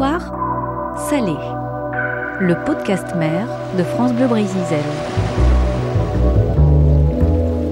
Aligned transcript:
Histoire 0.00 0.96
salée. 1.10 1.36
Le 2.40 2.54
podcast 2.64 3.14
mère 3.16 3.46
de 3.76 3.84
France 3.84 4.14
Bleu. 4.14 4.28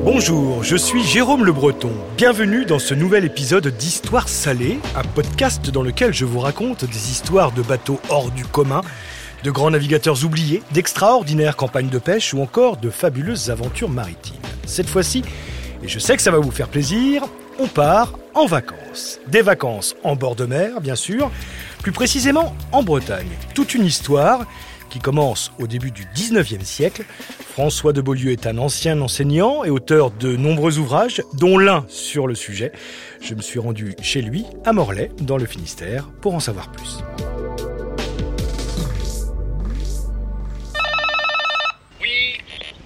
Bonjour, 0.05 0.63
je 0.63 0.77
suis 0.77 1.03
Jérôme 1.03 1.47
Le 1.47 1.53
Breton. 1.53 1.91
Bienvenue 2.19 2.67
dans 2.67 2.79
ce 2.79 2.93
nouvel 2.93 3.25
épisode 3.25 3.69
d'Histoire 3.69 4.29
salée, 4.29 4.79
un 4.95 5.05
podcast 5.05 5.71
dans 5.71 5.83
lequel 5.83 6.13
je 6.13 6.27
vous 6.27 6.41
raconte 6.41 6.85
des 6.85 7.11
histoires 7.11 7.51
de 7.53 7.63
bateaux 7.63 7.99
hors 8.11 8.31
du 8.31 8.45
commun, 8.45 8.83
de 9.43 9.51
grands 9.51 9.71
navigateurs 9.71 10.23
oubliés, 10.23 10.63
d'extraordinaires 10.73 11.57
campagnes 11.57 11.89
de 11.89 11.99
pêche 11.99 12.35
ou 12.35 12.43
encore 12.43 12.77
de 12.77 12.91
fabuleuses 12.91 13.49
aventures 13.49 13.89
maritimes. 13.89 14.37
Cette 14.67 14.91
fois-ci, 14.91 15.25
et 15.83 15.89
je 15.89 15.99
sais 15.99 16.15
que 16.15 16.23
ça 16.23 16.31
va 16.31 16.41
vous 16.41 16.51
faire 16.51 16.69
plaisir, 16.69 17.25
on 17.59 17.69
part 17.69 18.19
en 18.35 18.45
vacances. 18.45 19.19
Des 19.29 19.41
vacances 19.41 19.97
en 20.05 20.15
bord 20.15 20.37
de 20.37 20.45
mer, 20.45 20.83
bien 20.83 20.95
sûr, 20.95 21.31
plus 21.83 21.93
précisément 21.93 22.55
en 22.73 22.83
Bretagne. 22.83 23.29
Toute 23.55 23.75
une 23.75 23.85
histoire 23.85 24.47
qui 24.89 24.99
commence 24.99 25.53
au 25.59 25.67
début 25.67 25.91
du 25.91 26.05
19e 26.15 26.65
siècle. 26.65 27.05
François 27.53 27.93
de 27.93 28.01
Beaulieu 28.01 28.33
est 28.33 28.47
un 28.47 28.59
ancien 28.59 29.01
enseignant 29.01 29.65
et 29.65 29.71
auteur 29.71 30.11
de 30.11 30.37
nombreux 30.37 30.79
ouvrages, 30.79 31.23
dont 31.35 31.59
l'un 31.59 31.85
sur 31.89 32.27
le 32.27 32.35
sujet. 32.35 32.73
Je 33.21 33.35
me 33.35 33.43
suis 33.43 33.59
rendu 33.59 33.95
chez 34.01 34.23
lui, 34.23 34.45
à 34.65 34.73
Morlaix, 34.73 35.11
dans 35.21 35.37
le 35.37 35.47
Finistère, 35.47 36.09
pour 36.21 36.35
en 36.35 36.41
savoir 36.41 36.71
plus. 36.73 36.99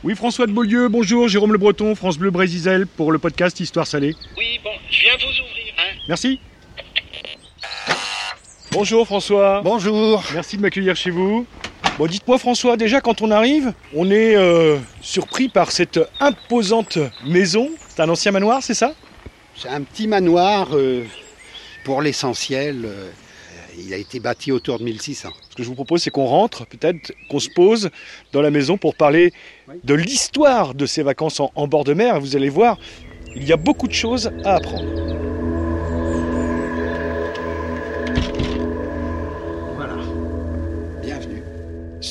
Oui, 0.05 0.17
François 0.17 0.49
de 0.49 0.53
Beaulieu, 0.53 0.89
bonjour, 0.89 1.29
Jérôme 1.29 1.53
Le 1.53 1.59
Breton, 1.59 1.95
France 1.95 2.19
Bleu 2.19 2.33
Brésil, 2.33 2.89
pour 2.97 3.13
le 3.13 3.21
podcast 3.21 3.61
Histoire 3.61 3.87
Salée. 3.87 4.17
Oui, 4.37 4.59
bon, 4.65 4.71
je 4.91 5.01
viens 5.01 5.13
vous 5.17 5.27
ouvrir, 5.27 5.75
hein. 5.79 5.97
Merci. 6.09 6.41
Bonjour 8.73 9.07
François. 9.07 9.61
Bonjour. 9.63 10.23
Merci 10.35 10.57
de 10.57 10.63
m'accueillir 10.63 10.97
chez 10.97 11.11
vous. 11.11 11.47
Bon, 11.99 12.07
dites-moi 12.07 12.39
François, 12.39 12.77
déjà 12.77 13.01
quand 13.01 13.21
on 13.21 13.31
arrive, 13.31 13.73
on 13.95 14.11
est 14.11 14.35
euh, 14.35 14.79
surpris 15.03 15.49
par 15.49 15.71
cette 15.73 16.01
imposante 16.21 16.99
maison. 17.27 17.69
C'est 17.89 18.01
un 18.01 18.09
ancien 18.09 18.33
manoir, 18.33 18.63
c'est 18.63 18.75
ça? 18.75 18.95
C'est 19.57 19.69
un 19.69 19.83
petit 19.83 20.07
manoir, 20.09 20.69
euh, 20.73 21.05
pour 21.85 22.01
l'essentiel. 22.01 22.83
euh, 22.87 23.11
il 23.79 23.93
a 23.95 23.97
été 23.97 24.21
bâti 24.21 24.53
autour 24.53 24.79
de 24.79 24.85
1600. 24.85 25.31
Ce 25.51 25.55
que 25.57 25.63
je 25.63 25.69
vous 25.69 25.75
propose, 25.75 26.03
c'est 26.03 26.11
qu'on 26.11 26.27
rentre, 26.27 26.67
peut-être 26.67 27.13
qu'on 27.31 27.39
se 27.39 27.49
pose 27.49 27.89
dans 28.33 28.43
la 28.43 28.51
maison 28.51 28.77
pour 28.77 28.95
parler 28.95 29.33
Oui. 29.69 29.77
de 29.83 29.95
l'histoire 29.95 30.75
de 30.75 30.85
ces 30.85 31.03
vacances 31.03 31.41
en, 31.41 31.51
en 31.55 31.67
bord 31.67 31.85
de 31.85 31.95
mer. 31.95 32.21
Vous 32.21 32.37
allez 32.37 32.51
voir, 32.51 32.79
il 33.35 33.45
y 33.49 33.53
a 33.53 33.57
beaucoup 33.57 33.89
de 33.89 33.95
choses 33.95 34.31
à 34.45 34.57
apprendre. 34.57 35.32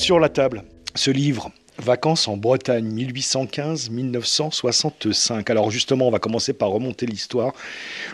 Sur 0.02 0.18
la 0.18 0.28
table, 0.28 0.64
ce 0.96 1.12
livre, 1.12 1.52
Vacances 1.78 2.26
en 2.26 2.36
Bretagne, 2.36 2.92
1815-1965. 2.92 5.48
Alors 5.48 5.70
justement, 5.70 6.08
on 6.08 6.10
va 6.10 6.18
commencer 6.18 6.52
par 6.52 6.70
remonter 6.70 7.06
l'histoire, 7.06 7.52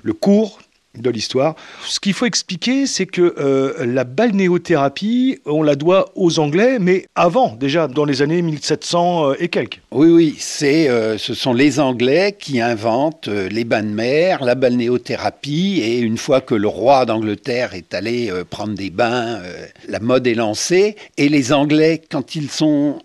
le 0.03 0.13
cours 0.13 0.59
de 1.03 1.11
l'histoire. 1.11 1.55
Ce 1.87 2.01
qu'il 2.01 2.13
faut 2.13 2.27
expliquer, 2.27 2.87
c'est 2.87 3.07
que 3.07 3.35
euh, 3.39 3.87
la 3.87 4.05
balnéothérapie, 4.05 5.41
on 5.47 5.63
la 5.63 5.75
doit 5.75 6.11
aux 6.15 6.39
Anglais, 6.39 6.79
mais 6.79 7.07
avant, 7.15 7.55
déjà 7.55 7.89
dans 7.89 8.05
les 8.05 8.23
années 8.23 8.43
1700 8.43 9.31
euh, 9.31 9.35
et 9.39 9.49
quelques. 9.49 9.81
Oui, 9.91 10.09
oui, 10.09 10.37
c'est, 10.39 10.89
euh, 10.89 11.19
ce 11.19 11.35
sont 11.35 11.53
les 11.53 11.81
Anglais 11.81 12.37
qui 12.39 12.61
inventent 12.61 13.29
les 13.29 13.65
bains 13.65 13.83
de 13.83 13.89
mer, 13.89 14.45
la 14.45 14.55
balnéothérapie, 14.55 15.81
et 15.83 15.99
une 16.01 16.19
fois 16.19 16.41
que 16.41 16.55
le 16.55 16.69
roi 16.69 17.07
d'Angleterre 17.07 17.75
est 17.75 17.95
allé 17.95 18.31
prendre 18.51 18.75
des 18.75 18.91
bains, 18.91 19.41
la 19.89 20.01
mode 20.01 20.27
est 20.27 20.35
lancée, 20.35 20.97
et 21.17 21.29
les 21.29 21.53
Anglais, 21.53 22.03
quand 22.11 22.35
ils 22.35 22.51
sont 22.51 22.99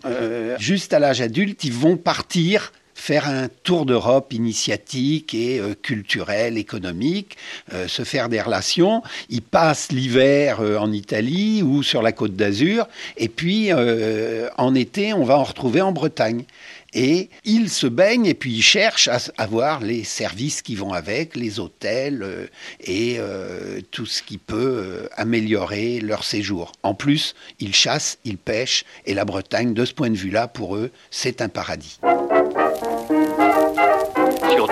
juste 0.58 0.92
à 0.92 0.98
l'âge 0.98 1.20
adulte, 1.20 1.64
ils 1.64 1.72
vont 1.72 1.96
partir 1.96 2.72
faire 3.04 3.28
un 3.28 3.48
tour 3.64 3.84
d'Europe 3.84 4.32
initiatique 4.32 5.34
et 5.34 5.60
euh, 5.60 5.74
culturel, 5.74 6.56
économique, 6.56 7.36
euh, 7.74 7.86
se 7.86 8.02
faire 8.02 8.30
des 8.30 8.40
relations. 8.40 9.02
Ils 9.28 9.42
passent 9.42 9.92
l'hiver 9.92 10.60
euh, 10.60 10.78
en 10.78 10.90
Italie 10.90 11.62
ou 11.62 11.82
sur 11.82 12.00
la 12.00 12.12
côte 12.12 12.34
d'Azur, 12.34 12.88
et 13.18 13.28
puis 13.28 13.72
en 13.74 14.74
été, 14.74 15.12
on 15.12 15.24
va 15.24 15.38
en 15.38 15.44
retrouver 15.44 15.82
en 15.82 15.92
Bretagne. 15.92 16.44
Et 16.94 17.28
ils 17.44 17.68
se 17.70 17.88
baignent 17.88 18.26
et 18.26 18.34
puis 18.34 18.52
ils 18.52 18.62
cherchent 18.62 19.08
à 19.08 19.18
avoir 19.36 19.80
les 19.80 20.04
services 20.04 20.62
qui 20.62 20.76
vont 20.76 20.92
avec, 20.92 21.34
les 21.34 21.58
hôtels 21.58 22.48
et 22.80 23.18
tout 23.90 24.06
ce 24.06 24.22
qui 24.22 24.38
peut 24.38 25.08
améliorer 25.16 26.00
leur 26.00 26.22
séjour. 26.22 26.72
En 26.84 26.94
plus, 26.94 27.34
ils 27.58 27.74
chassent, 27.74 28.18
ils 28.24 28.38
pêchent 28.38 28.84
et 29.06 29.14
la 29.14 29.24
Bretagne, 29.24 29.74
de 29.74 29.84
ce 29.84 29.92
point 29.92 30.10
de 30.10 30.16
vue-là, 30.16 30.46
pour 30.46 30.76
eux, 30.76 30.90
c'est 31.10 31.42
un 31.42 31.48
paradis. 31.48 31.98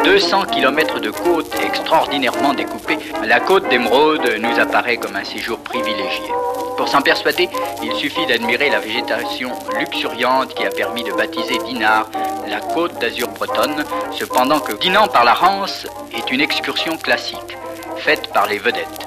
Sur 0.02 0.10
200 0.10 0.46
km 0.46 0.98
de 0.98 1.10
côte 1.10 1.54
extraordinairement 1.64 2.54
découpée, 2.54 2.98
la 3.24 3.38
côte 3.38 3.68
d'Émeraude 3.68 4.36
nous 4.40 4.58
apparaît 4.58 4.96
comme 4.96 5.14
un 5.14 5.22
séjour 5.22 5.58
privilégié. 5.58 6.32
Pour 6.76 6.88
s'en 6.88 7.02
persuader, 7.02 7.48
il 7.82 7.94
suffit 7.94 8.26
d'admirer 8.26 8.68
la 8.68 8.80
végétation 8.80 9.52
luxuriante 9.78 10.54
qui 10.54 10.66
a 10.66 10.70
permis 10.70 11.04
de 11.04 11.12
baptiser 11.12 11.56
Dinard 11.66 12.08
la 12.48 12.60
côte 12.60 12.98
d'Azur 13.00 13.28
bretonne, 13.28 13.84
cependant 14.12 14.58
que 14.58 14.72
Dinan 14.72 15.06
par 15.06 15.24
la 15.24 15.34
Rance 15.34 15.86
est 16.12 16.32
une 16.32 16.40
excursion 16.40 16.96
classique, 16.96 17.56
faite 17.96 18.32
par 18.32 18.48
les 18.48 18.58
vedettes. 18.58 19.06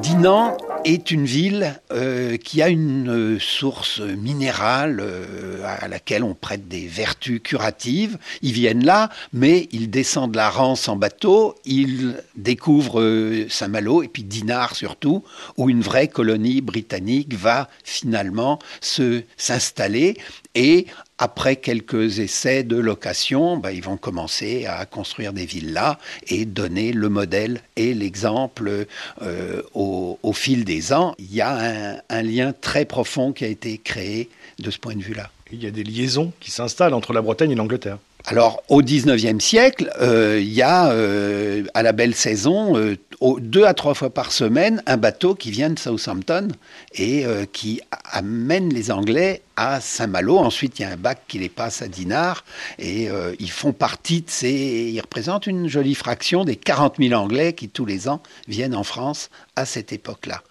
Dinan 0.00 0.56
est 0.84 1.10
une 1.10 1.26
ville 1.26 1.78
euh, 1.92 2.36
qui 2.36 2.62
a 2.62 2.68
une 2.68 3.10
euh, 3.10 3.38
source 3.38 4.00
minérale 4.00 5.00
euh, 5.00 5.62
à 5.64 5.88
laquelle 5.88 6.24
on 6.24 6.34
prête 6.34 6.68
des 6.68 6.86
vertus 6.86 7.40
curatives. 7.42 8.18
Ils 8.42 8.52
viennent 8.52 8.84
là, 8.84 9.10
mais 9.32 9.68
ils 9.72 9.90
descendent 9.90 10.34
la 10.34 10.48
Rance 10.48 10.88
en 10.88 10.96
bateau, 10.96 11.54
ils 11.64 12.16
découvrent 12.36 13.46
Saint-Malo 13.48 14.02
et 14.02 14.08
puis 14.08 14.22
Dinard 14.22 14.74
surtout, 14.74 15.22
où 15.56 15.68
une 15.68 15.82
vraie 15.82 16.08
colonie 16.08 16.60
britannique 16.60 17.34
va 17.34 17.68
finalement 17.84 18.58
se 18.80 19.22
s'installer 19.36 20.16
et 20.54 20.86
après 21.20 21.56
quelques 21.56 22.18
essais 22.18 22.64
de 22.64 22.76
location, 22.76 23.58
bah, 23.58 23.72
ils 23.72 23.82
vont 23.82 23.98
commencer 23.98 24.64
à 24.66 24.86
construire 24.86 25.34
des 25.34 25.44
villas 25.44 25.98
et 26.26 26.46
donner 26.46 26.92
le 26.92 27.10
modèle 27.10 27.60
et 27.76 27.92
l'exemple 27.92 28.86
euh, 29.20 29.62
au, 29.74 30.18
au 30.22 30.32
fil 30.32 30.64
des 30.64 30.94
ans. 30.94 31.14
Il 31.18 31.32
y 31.32 31.42
a 31.42 31.52
un, 31.52 31.96
un 32.08 32.22
lien 32.22 32.54
très 32.58 32.86
profond 32.86 33.32
qui 33.32 33.44
a 33.44 33.48
été 33.48 33.76
créé 33.76 34.30
de 34.58 34.70
ce 34.70 34.78
point 34.78 34.96
de 34.96 35.02
vue-là. 35.02 35.30
Il 35.52 35.62
y 35.62 35.66
a 35.66 35.70
des 35.70 35.84
liaisons 35.84 36.32
qui 36.40 36.50
s'installent 36.50 36.94
entre 36.94 37.12
la 37.12 37.20
Bretagne 37.20 37.50
et 37.50 37.54
l'Angleterre. 37.54 37.98
Alors, 38.26 38.62
au 38.68 38.82
19e 38.82 39.40
siècle, 39.40 39.90
euh, 40.00 40.38
il 40.40 40.52
y 40.52 40.62
a, 40.62 40.90
euh, 40.90 41.64
à 41.74 41.82
la 41.82 41.92
belle 41.92 42.14
saison, 42.14 42.76
euh, 42.76 42.96
deux 43.38 43.64
à 43.64 43.74
trois 43.74 43.94
fois 43.94 44.10
par 44.10 44.32
semaine, 44.32 44.82
un 44.86 44.96
bateau 44.96 45.34
qui 45.34 45.50
vient 45.50 45.70
de 45.70 45.78
Southampton 45.78 46.48
et 46.94 47.26
euh, 47.26 47.44
qui 47.44 47.80
amène 48.10 48.72
les 48.72 48.90
Anglais 48.90 49.42
à 49.56 49.80
Saint-Malo. 49.80 50.38
Ensuite, 50.38 50.78
il 50.78 50.82
y 50.82 50.84
a 50.86 50.90
un 50.90 50.96
bac 50.96 51.22
qui 51.28 51.38
les 51.38 51.50
passe 51.50 51.82
à 51.82 51.88
Dinard 51.88 52.44
et 52.78 53.10
euh, 53.10 53.34
ils 53.38 53.50
font 53.50 53.72
partie 53.72 54.22
de 54.22 54.30
ces... 54.30 54.90
Ils 54.92 55.00
représentent 55.00 55.46
une 55.46 55.68
jolie 55.68 55.94
fraction 55.94 56.44
des 56.44 56.56
40 56.56 56.96
000 56.98 57.12
Anglais 57.12 57.52
qui, 57.52 57.68
tous 57.68 57.84
les 57.84 58.08
ans, 58.08 58.22
viennent 58.48 58.74
en 58.74 58.84
France 58.84 59.28
à 59.54 59.66
cette 59.66 59.92
époque-là. 59.92 60.42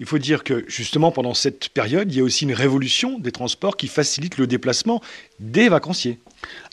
Il 0.00 0.06
faut 0.06 0.18
dire 0.18 0.42
que 0.42 0.64
justement 0.66 1.12
pendant 1.12 1.34
cette 1.34 1.68
période, 1.68 2.10
il 2.12 2.18
y 2.18 2.20
a 2.20 2.24
aussi 2.24 2.44
une 2.44 2.54
révolution 2.54 3.18
des 3.18 3.32
transports 3.32 3.76
qui 3.76 3.86
facilite 3.86 4.38
le 4.38 4.46
déplacement 4.46 5.00
des 5.40 5.68
vacanciers. 5.68 6.18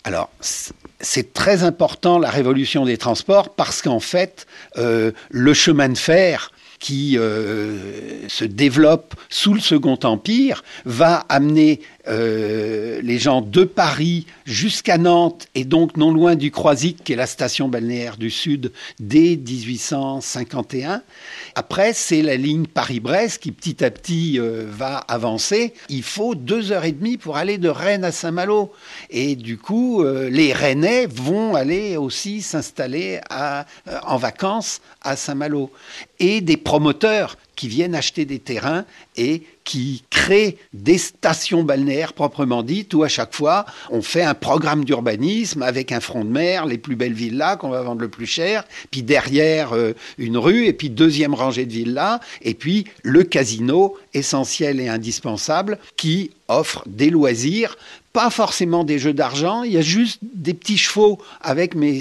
Alors, 0.04 0.30
c'est 0.40 1.32
très 1.32 1.64
important 1.64 2.18
la 2.18 2.30
révolution 2.30 2.84
des 2.84 2.96
transports 2.96 3.54
parce 3.54 3.82
qu'en 3.82 4.00
fait, 4.00 4.46
euh, 4.76 5.12
le 5.30 5.54
chemin 5.54 5.88
de 5.88 5.98
fer 5.98 6.51
qui 6.82 7.16
euh, 7.16 8.28
se 8.28 8.44
développe 8.44 9.14
sous 9.30 9.54
le 9.54 9.60
Second 9.60 9.98
Empire 10.02 10.64
va 10.84 11.24
amener 11.28 11.80
euh, 12.08 13.00
les 13.02 13.20
gens 13.20 13.40
de 13.40 13.62
Paris 13.62 14.26
jusqu'à 14.44 14.98
Nantes 14.98 15.46
et 15.54 15.64
donc 15.64 15.96
non 15.96 16.12
loin 16.12 16.34
du 16.34 16.50
Croisic, 16.50 17.04
qui 17.04 17.12
est 17.12 17.16
la 17.16 17.28
station 17.28 17.68
balnéaire 17.68 18.16
du 18.16 18.30
Sud, 18.30 18.72
dès 18.98 19.36
1851. 19.36 21.02
Après, 21.54 21.92
c'est 21.92 22.22
la 22.22 22.36
ligne 22.36 22.66
Paris-Brest 22.66 23.40
qui 23.40 23.52
petit 23.52 23.84
à 23.84 23.90
petit 23.92 24.40
euh, 24.40 24.66
va 24.68 24.96
avancer. 24.96 25.74
Il 25.88 26.02
faut 26.02 26.34
deux 26.34 26.72
heures 26.72 26.84
et 26.84 26.90
demie 26.90 27.16
pour 27.16 27.36
aller 27.36 27.58
de 27.58 27.68
Rennes 27.68 28.02
à 28.04 28.10
Saint-Malo. 28.10 28.72
Et 29.10 29.36
du 29.36 29.56
coup, 29.56 30.02
les 30.04 30.52
Rennais 30.52 31.06
vont 31.06 31.54
aller 31.54 31.96
aussi 31.96 32.42
s'installer 32.42 33.20
en 34.04 34.16
vacances 34.16 34.80
à 35.02 35.14
Saint-Malo. 35.14 35.70
Et 36.18 36.40
des 36.40 36.56
promoteurs 36.72 37.36
qui 37.54 37.68
viennent 37.68 37.94
acheter 37.94 38.24
des 38.24 38.38
terrains 38.38 38.86
et 39.18 39.42
qui 39.62 40.04
créent 40.08 40.56
des 40.72 40.96
stations 40.96 41.64
balnéaires 41.64 42.14
proprement 42.14 42.62
dites, 42.62 42.94
où 42.94 43.02
à 43.02 43.08
chaque 43.08 43.34
fois, 43.34 43.66
on 43.90 44.00
fait 44.00 44.22
un 44.22 44.32
programme 44.32 44.86
d'urbanisme 44.86 45.60
avec 45.60 45.92
un 45.92 46.00
front 46.00 46.24
de 46.24 46.30
mer, 46.30 46.64
les 46.64 46.78
plus 46.78 46.96
belles 46.96 47.12
villas 47.12 47.58
qu'on 47.58 47.68
va 47.68 47.82
vendre 47.82 48.00
le 48.00 48.08
plus 48.08 48.24
cher, 48.24 48.64
puis 48.90 49.02
derrière 49.02 49.74
euh, 49.74 49.92
une 50.16 50.38
rue, 50.38 50.64
et 50.64 50.72
puis 50.72 50.88
deuxième 50.88 51.34
rangée 51.34 51.66
de 51.66 51.72
villas, 51.72 52.20
et 52.40 52.54
puis 52.54 52.86
le 53.02 53.22
casino 53.22 53.94
essentiel 54.14 54.80
et 54.80 54.88
indispensable 54.88 55.78
qui 55.98 56.30
offre 56.58 56.82
des 56.86 57.10
loisirs 57.10 57.76
pas 58.12 58.28
forcément 58.28 58.84
des 58.84 58.98
jeux 58.98 59.14
d'argent, 59.14 59.62
il 59.62 59.72
y 59.72 59.78
a 59.78 59.82
juste 59.82 60.18
des 60.22 60.52
petits 60.52 60.76
chevaux 60.76 61.18
avec, 61.40 61.74
mais 61.74 62.00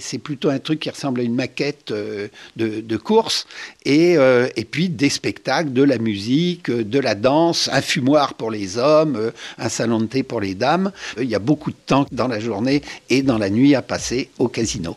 c'est 0.00 0.18
plutôt 0.18 0.48
un 0.48 0.60
truc 0.60 0.80
qui 0.80 0.90
ressemble 0.90 1.20
à 1.20 1.22
une 1.24 1.34
maquette 1.34 1.90
euh, 1.90 2.28
de, 2.56 2.96
course, 2.96 3.46
et, 3.84 4.16
euh, 4.16 4.48
et, 4.56 4.64
puis 4.64 4.88
des 4.88 5.10
spectacles, 5.10 5.72
de 5.72 5.82
la 5.82 5.98
musique, 5.98 6.70
de 6.70 6.98
la 6.98 7.14
danse, 7.14 7.68
un 7.72 7.82
fumoir 7.82 8.34
pour 8.34 8.50
les 8.50 8.78
hommes, 8.78 9.16
euh, 9.16 9.30
un 9.58 9.68
salon 9.68 10.00
de 10.00 10.06
thé 10.06 10.22
pour 10.22 10.40
les 10.40 10.54
dames. 10.54 10.92
Il 11.20 11.28
y 11.28 11.34
a 11.34 11.40
beaucoup 11.40 11.70
de 11.70 11.76
temps 11.86 12.06
dans 12.12 12.28
la 12.28 12.38
journée 12.38 12.82
et 13.10 13.22
dans 13.22 13.38
la 13.38 13.50
nuit 13.50 13.74
à 13.74 13.82
passer 13.82 14.30
au 14.38 14.48
casino. 14.48 14.96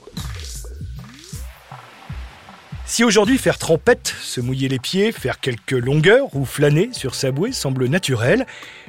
Si 2.89 3.03
aujourd'hui 3.03 3.37
faire 3.37 3.57
trempette, 3.57 4.15
se 4.21 4.39
mouiller 4.39 4.69
les 4.69 4.79
pieds, 4.79 5.11
faire 5.11 5.41
quelques 5.41 5.73
longueurs 5.73 6.33
ou 6.33 6.45
flâner 6.45 6.89
sur 6.93 7.15
sa 7.15 7.31
bouée 7.31 7.51
semble 7.51 7.87
naturel, 7.87 8.47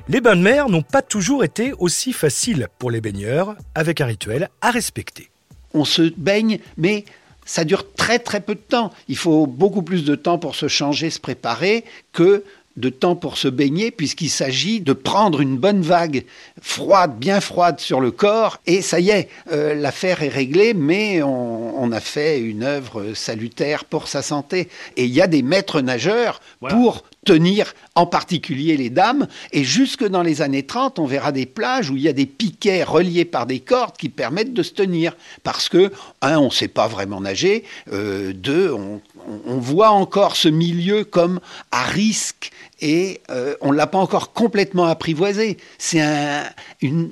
les 0.08 0.20
bains 0.20 0.36
de 0.36 0.40
mer 0.40 0.68
n'ont 0.68 0.82
pas 0.82 1.02
toujours 1.02 1.42
été 1.42 1.72
aussi 1.80 2.12
faciles 2.12 2.68
pour 2.78 2.92
les 2.92 3.00
baigneurs, 3.00 3.56
avec 3.74 4.00
un 4.00 4.06
rituel 4.06 4.50
à 4.60 4.70
respecter. 4.70 5.30
On 5.74 5.84
se 5.84 6.12
baigne, 6.16 6.60
mais 6.76 7.06
ça 7.44 7.64
dure 7.64 7.92
très 7.92 8.20
très 8.20 8.40
peu 8.40 8.54
de 8.54 8.60
temps. 8.60 8.92
Il 9.08 9.16
faut 9.16 9.48
beaucoup 9.48 9.82
plus 9.82 10.04
de 10.04 10.14
temps 10.14 10.38
pour 10.38 10.54
se 10.54 10.68
changer, 10.68 11.10
se 11.10 11.18
préparer, 11.18 11.84
que 12.12 12.44
de 12.78 12.88
temps 12.88 13.16
pour 13.16 13.36
se 13.36 13.48
baigner, 13.48 13.90
puisqu'il 13.90 14.30
s'agit 14.30 14.80
de 14.80 14.92
prendre 14.92 15.40
une 15.40 15.56
bonne 15.56 15.82
vague 15.82 16.24
froide, 16.60 17.18
bien 17.18 17.40
froide 17.40 17.80
sur 17.80 18.00
le 18.00 18.10
corps, 18.10 18.58
et 18.66 18.82
ça 18.82 19.00
y 19.00 19.10
est, 19.10 19.28
euh, 19.52 19.74
l'affaire 19.74 20.22
est 20.22 20.28
réglée, 20.28 20.74
mais 20.74 21.22
on, 21.22 21.90
a 21.90 22.00
fait 22.00 22.38
une 22.38 22.64
œuvre 22.64 23.14
salutaire 23.14 23.86
pour 23.86 24.08
sa 24.08 24.20
santé. 24.20 24.68
Et 24.98 25.04
il 25.04 25.10
y 25.10 25.22
a 25.22 25.26
des 25.26 25.42
maîtres 25.42 25.80
nageurs 25.80 26.42
pour 26.60 27.04
tenir 27.24 27.74
en 27.94 28.06
particulier 28.06 28.76
les 28.76 28.90
dames. 28.90 29.26
Et 29.52 29.64
jusque 29.64 30.06
dans 30.06 30.22
les 30.22 30.42
années 30.42 30.62
30, 30.62 30.98
on 30.98 31.06
verra 31.06 31.32
des 31.32 31.46
plages 31.46 31.90
où 31.90 31.96
il 31.96 32.02
y 32.02 32.08
a 32.08 32.12
des 32.12 32.26
piquets 32.26 32.82
reliés 32.82 33.24
par 33.24 33.46
des 33.46 33.60
cordes 33.60 33.96
qui 33.96 34.08
permettent 34.08 34.54
de 34.54 34.62
se 34.62 34.72
tenir. 34.72 35.16
Parce 35.42 35.68
que, 35.68 35.92
un, 36.22 36.38
on 36.38 36.46
ne 36.46 36.50
sait 36.50 36.68
pas 36.68 36.88
vraiment 36.88 37.20
nager, 37.20 37.64
euh, 37.92 38.32
deux, 38.32 38.72
on, 38.72 39.00
voit 39.58 39.90
encore 39.90 40.36
ce 40.36 40.48
milieu 40.48 41.04
comme 41.04 41.40
à 41.70 41.82
risque 41.82 42.50
et 42.80 43.20
euh, 43.30 43.54
on 43.60 43.72
ne 43.72 43.76
l'a 43.76 43.86
pas 43.86 43.98
encore 43.98 44.32
complètement 44.32 44.86
apprivoisé. 44.86 45.58
C'est 45.76 46.00
une 46.80 47.10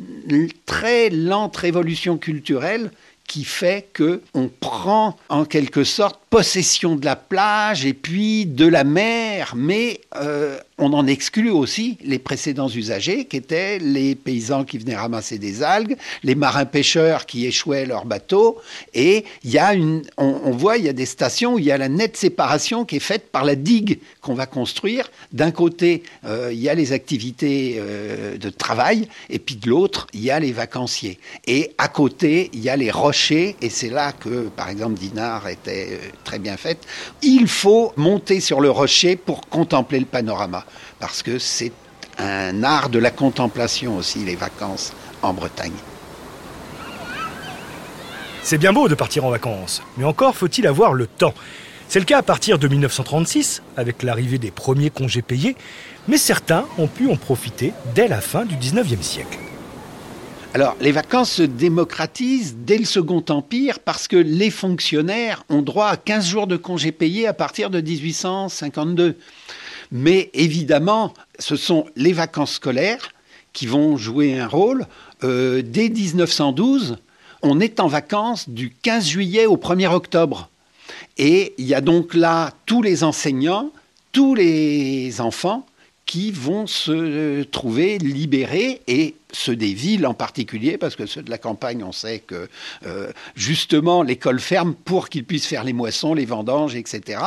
très 0.65 1.11
lente 1.11 1.57
révolution 1.57 2.17
culturelle 2.17 2.91
qui 3.27 3.45
fait 3.45 3.89
que 3.93 4.23
on 4.35 4.49
prend 4.49 5.17
en 5.29 5.45
quelque 5.45 5.85
sorte 5.85 6.21
possession 6.31 6.97
de 6.97 7.05
la 7.05 7.17
plage 7.17 7.87
et 7.87 7.95
puis 7.95 8.47
de 8.47 8.67
la 8.67 8.85
mer, 8.85 9.55
mais 9.57 10.01
euh, 10.17 10.59
on 10.79 10.93
en 10.93 11.07
exclut 11.07 11.51
aussi 11.51 11.97
les 12.03 12.19
précédents 12.19 12.69
usagers 12.69 13.25
qui 13.25 13.37
étaient 13.37 13.79
les 13.79 14.15
paysans 14.15 14.65
qui 14.65 14.79
venaient 14.79 14.97
ramasser 14.97 15.39
des 15.39 15.63
algues, 15.63 15.97
les 16.25 16.35
marins 16.35 16.65
pêcheurs 16.65 17.27
qui 17.27 17.47
échouaient 17.47 17.87
leurs 17.87 18.05
bateaux, 18.05 18.61
et 18.93 19.25
il 19.45 19.51
y 19.51 19.59
a 19.59 19.73
une, 19.75 20.03
on, 20.19 20.51
voit 20.51 20.79
il 20.79 20.85
y 20.85 20.89
a 20.89 20.93
des 20.93 21.07
stations 21.07 21.55
où 21.55 21.59
il 21.59 21.65
y 21.65 21.71
a 21.71 21.79
la 21.79 21.89
nette 21.89 22.17
séparation 22.17 22.85
qui 22.85 22.97
est 22.97 23.01
faite 23.01 23.31
par 23.31 23.45
la 23.45 23.55
digue 23.55 24.01
qu'on 24.21 24.35
va 24.35 24.47
construire. 24.47 25.11
D'un 25.33 25.53
côté, 25.53 26.03
euh, 26.25 26.51
il 26.53 26.59
y 26.59 26.69
a 26.69 26.75
les 26.75 26.93
activités 26.93 27.77
euh, 27.79 28.37
de 28.37 28.51
travail, 28.51 29.09
et 29.31 29.39
puis 29.39 29.57
de 29.57 29.71
l'autre, 29.71 30.09
il 30.13 30.23
y 30.23 30.31
a 30.31 30.41
les 30.41 30.53
vacanciers. 30.53 31.19
Et 31.47 31.73
à 31.79 31.89
côté, 31.89 32.51
il 32.53 32.61
y 32.61 32.69
a 32.69 32.77
les 32.77 32.91
rochers, 32.91 33.57
et 33.63 33.71
c'est 33.71 33.91
là 33.91 34.13
que, 34.13 34.49
par 34.49 34.69
exemple, 34.69 34.99
Dinard 34.99 35.49
était 35.49 36.01
très 36.27 36.39
bien 36.39 36.59
faite. 36.59 36.87
Il 37.23 37.49
faut 37.49 37.95
monter 37.97 38.41
sur 38.41 38.61
le 38.61 38.69
rocher 38.69 39.17
pour 39.17 39.49
contempler 39.49 39.99
le 40.01 40.05
panorama, 40.05 40.67
parce 40.99 41.23
que 41.23 41.39
c'est 41.39 41.73
un 42.19 42.63
art 42.63 42.91
de 42.91 42.99
la 42.99 43.11
contemplation 43.11 43.97
aussi, 43.97 44.19
les 44.19 44.37
vacances 44.37 44.93
en 45.23 45.33
Bretagne. 45.33 45.73
C'est 48.43 48.59
bien 48.59 48.73
beau 48.73 48.89
de 48.89 48.95
partir 48.95 49.25
en 49.25 49.31
vacances, 49.31 49.83
mais 49.97 50.05
encore 50.05 50.37
faut-il 50.37 50.67
avoir 50.67 50.93
le 50.93 51.07
temps. 51.07 51.35
C'est 51.89 52.01
le 52.01 52.05
cas 52.05 52.19
à 52.19 52.23
partir 52.23 52.59
de 52.59 52.69
1936, 52.69 53.63
avec 53.77 54.03
l'arrivée 54.03 54.39
des 54.39 54.51
premiers 54.51 54.91
congés 54.91 55.23
payés, 55.23 55.57
mais 56.09 56.19
certains 56.19 56.67
ont 56.79 56.89
pu 56.89 57.11
en 57.11 57.17
profiter 57.17 57.73
dès 57.95 58.09
la 58.09 58.21
fin 58.21 58.45
du 58.45 58.57
19e 58.57 59.03
siècle. 59.03 59.39
Alors, 60.57 60.75
les 60.81 60.91
vacances 60.91 61.33
se 61.33 61.43
démocratisent 61.43 62.57
dès 62.57 62.79
le 62.79 62.87
Second 62.87 63.23
Empire 63.29 63.79
parce 63.79 64.09
que 64.09 64.17
les 64.17 64.49
fonctionnaires 64.49 65.45
ont 65.51 65.61
droit 65.61 65.89
à 65.89 65.99
15 65.99 66.27
jours 66.27 66.47
de 66.47 66.57
congés 66.57 66.93
payés 66.93 67.27
à 67.27 67.35
partir 67.35 67.69
de 67.69 67.83
1852. 67.83 69.19
Mais 69.93 70.31
évidemment, 70.33 71.13
ce 71.39 71.57
sont 71.57 71.85
les 71.95 72.15
vacances 72.15 72.55
scolaires 72.55 73.11
qui 73.53 73.67
vont 73.67 73.99
jouer 73.99 74.39
un 74.39 74.47
rôle. 74.47 74.87
Euh, 75.25 75.61
dès 75.63 75.91
1912, 75.91 76.97
on 77.43 77.61
est 77.61 77.79
en 77.79 77.87
vacances 77.87 78.49
du 78.49 78.71
15 78.71 79.09
juillet 79.09 79.45
au 79.45 79.59
1er 79.59 79.93
octobre. 79.93 80.49
Et 81.19 81.53
il 81.59 81.67
y 81.67 81.75
a 81.75 81.83
donc 81.83 82.15
là 82.15 82.55
tous 82.65 82.81
les 82.81 83.05
enseignants, 83.05 83.73
tous 84.11 84.35
les 84.35 85.21
enfants 85.21 85.67
qui 86.07 86.31
vont 86.31 86.67
se 86.67 87.43
trouver 87.43 87.99
libérés 87.99 88.81
et 88.87 89.17
ceux 89.37 89.57
des 89.57 89.75
villes 89.75 90.07
en 90.07 90.15
particulier, 90.15 90.79
parce 90.79 90.97
que 90.97 91.07
ceux 91.07 91.23
de 91.23 91.31
la 91.31 91.39
campagne, 91.39 91.85
on 91.85 91.93
sait 91.93 92.21
que 92.21 92.49
euh, 92.87 93.13
justement 93.35 94.03
l'école 94.03 94.41
ferme 94.41 94.75
pour 94.75 95.09
qu'ils 95.09 95.25
puissent 95.25 95.47
faire 95.47 95.65
les 95.65 95.73
moissons, 95.73 96.15
les 96.15 96.25
vendanges, 96.25 96.75
etc. 96.75 97.21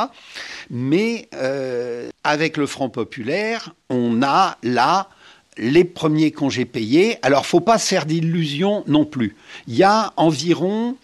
Mais 0.70 1.28
euh, 1.34 2.10
avec 2.24 2.56
le 2.56 2.66
Front 2.66 2.90
populaire, 2.90 3.74
on 3.88 4.22
a 4.22 4.58
là 4.62 5.08
les 5.56 5.84
premiers 5.84 6.32
congés 6.32 6.64
payés. 6.64 7.18
Alors, 7.22 7.46
faut 7.46 7.60
pas 7.60 7.78
se 7.78 7.88
faire 7.88 8.06
d'illusions 8.06 8.82
non 8.86 9.04
plus. 9.04 9.36
Il 9.66 9.76
y 9.76 9.82
a 9.82 10.12
environ 10.16 10.96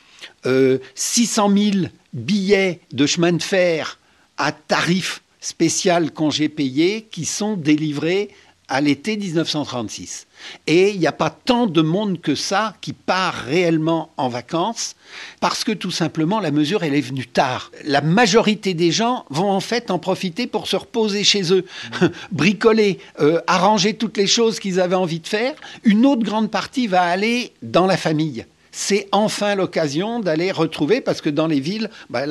600 0.94 1.50
euh, 1.50 1.70
000 1.72 1.86
billets 2.12 2.80
de 2.92 3.06
chemin 3.06 3.32
de 3.32 3.42
fer 3.42 3.98
à 4.38 4.52
tarif 4.52 5.22
spéciales 5.40 6.10
congés 6.10 6.48
payés 6.48 7.06
qui 7.10 7.24
sont 7.24 7.56
délivrés 7.56 8.30
à 8.68 8.80
l'été 8.80 9.16
1936. 9.16 10.26
Et 10.66 10.90
il 10.90 10.98
n'y 10.98 11.06
a 11.06 11.12
pas 11.12 11.30
tant 11.30 11.66
de 11.66 11.82
monde 11.82 12.20
que 12.20 12.34
ça 12.34 12.74
qui 12.80 12.92
part 12.92 13.34
réellement 13.34 14.10
en 14.16 14.28
vacances, 14.28 14.96
parce 15.40 15.64
que 15.64 15.72
tout 15.72 15.90
simplement 15.90 16.40
la 16.40 16.50
mesure, 16.50 16.82
elle 16.82 16.94
est 16.94 17.00
venue 17.00 17.26
tard. 17.26 17.70
La 17.84 18.00
majorité 18.00 18.74
des 18.74 18.90
gens 18.90 19.24
vont 19.30 19.50
en 19.50 19.60
fait 19.60 19.90
en 19.90 19.98
profiter 19.98 20.46
pour 20.46 20.66
se 20.66 20.76
reposer 20.76 21.24
chez 21.24 21.52
eux, 21.52 21.64
bricoler, 22.32 22.98
euh, 23.20 23.40
arranger 23.46 23.94
toutes 23.94 24.16
les 24.16 24.26
choses 24.26 24.58
qu'ils 24.58 24.80
avaient 24.80 24.96
envie 24.96 25.20
de 25.20 25.28
faire. 25.28 25.54
Une 25.84 26.04
autre 26.04 26.22
grande 26.22 26.50
partie 26.50 26.86
va 26.86 27.02
aller 27.02 27.52
dans 27.62 27.86
la 27.86 27.96
famille 27.96 28.46
c'est 28.78 29.08
enfin 29.10 29.54
l'occasion 29.54 30.20
d'aller 30.20 30.52
retrouver, 30.52 31.00
parce 31.00 31.22
que 31.22 31.30
dans 31.30 31.46
les 31.46 31.60
villes, 31.60 31.88
bah, 32.10 32.24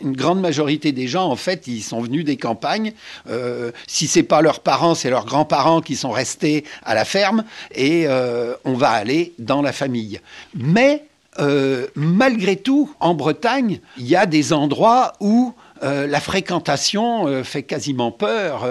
une 0.00 0.16
grande 0.16 0.40
majorité 0.40 0.90
des 0.90 1.06
gens, 1.06 1.26
en 1.26 1.36
fait, 1.36 1.66
ils 1.66 1.82
sont 1.82 2.00
venus 2.00 2.24
des 2.24 2.38
campagnes. 2.38 2.94
Euh, 3.28 3.72
si 3.86 4.06
c'est 4.06 4.22
pas 4.22 4.40
leurs 4.40 4.60
parents, 4.60 4.94
c'est 4.94 5.10
leurs 5.10 5.26
grands-parents 5.26 5.82
qui 5.82 5.94
sont 5.94 6.10
restés 6.10 6.64
à 6.82 6.94
la 6.94 7.04
ferme, 7.04 7.44
et 7.74 8.06
euh, 8.06 8.54
on 8.64 8.72
va 8.72 8.88
aller 8.88 9.34
dans 9.38 9.60
la 9.60 9.72
famille. 9.72 10.18
Mais 10.54 11.04
euh, 11.38 11.86
malgré 11.94 12.56
tout, 12.56 12.90
en 12.98 13.12
Bretagne, 13.12 13.80
il 13.98 14.08
y 14.08 14.16
a 14.16 14.24
des 14.24 14.54
endroits 14.54 15.12
où 15.20 15.52
la 15.82 16.20
fréquentation 16.20 17.42
fait 17.44 17.62
quasiment 17.62 18.12
peur, 18.12 18.66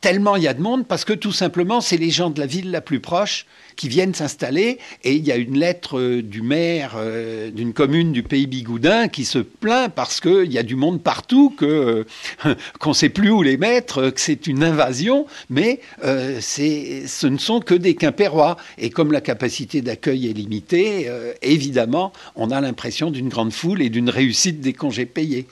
tellement 0.00 0.36
il 0.36 0.42
y 0.44 0.48
a 0.48 0.54
de 0.54 0.62
monde, 0.62 0.86
parce 0.86 1.04
que 1.04 1.12
tout 1.12 1.32
simplement, 1.32 1.80
c'est 1.80 1.96
les 1.96 2.10
gens 2.10 2.30
de 2.30 2.40
la 2.40 2.46
ville 2.46 2.70
la 2.70 2.80
plus 2.80 3.00
proche 3.00 3.46
qui 3.76 3.88
viennent 3.88 4.14
s'installer. 4.14 4.78
Et 5.02 5.14
il 5.14 5.24
y 5.24 5.32
a 5.32 5.36
une 5.36 5.58
lettre 5.58 5.98
euh, 5.98 6.22
du 6.22 6.42
maire 6.42 6.94
euh, 6.96 7.50
d'une 7.50 7.72
commune 7.72 8.12
du 8.12 8.22
pays 8.22 8.46
Bigoudin 8.46 9.08
qui 9.08 9.24
se 9.24 9.38
plaint 9.38 9.92
parce 9.92 10.20
qu'il 10.20 10.52
y 10.52 10.58
a 10.58 10.62
du 10.62 10.76
monde 10.76 11.02
partout, 11.02 11.50
que 11.50 12.04
euh, 12.44 12.54
qu'on 12.78 12.90
ne 12.90 12.94
sait 12.94 13.08
plus 13.08 13.30
où 13.30 13.42
les 13.42 13.56
mettre, 13.56 14.10
que 14.10 14.20
c'est 14.20 14.46
une 14.46 14.62
invasion, 14.62 15.26
mais 15.50 15.80
ce 16.02 17.26
ne 17.26 17.38
sont 17.38 17.60
que 17.60 17.74
des 17.74 17.94
Quimpérois. 17.94 18.56
Et 18.78 18.90
comme 18.90 19.12
la 19.12 19.20
capacité 19.20 19.82
d'accueil 19.82 20.28
est 20.28 20.32
limitée, 20.32 21.10
évidemment, 21.42 22.12
on 22.36 22.50
a 22.50 22.60
l'impression 22.60 23.10
d'une 23.10 23.28
grande 23.28 23.52
foule 23.52 23.82
et 23.82 23.88
d'une 23.88 24.10
réussite 24.10 24.60
des 24.60 24.72
congés 24.72 25.06
payés. 25.06 25.46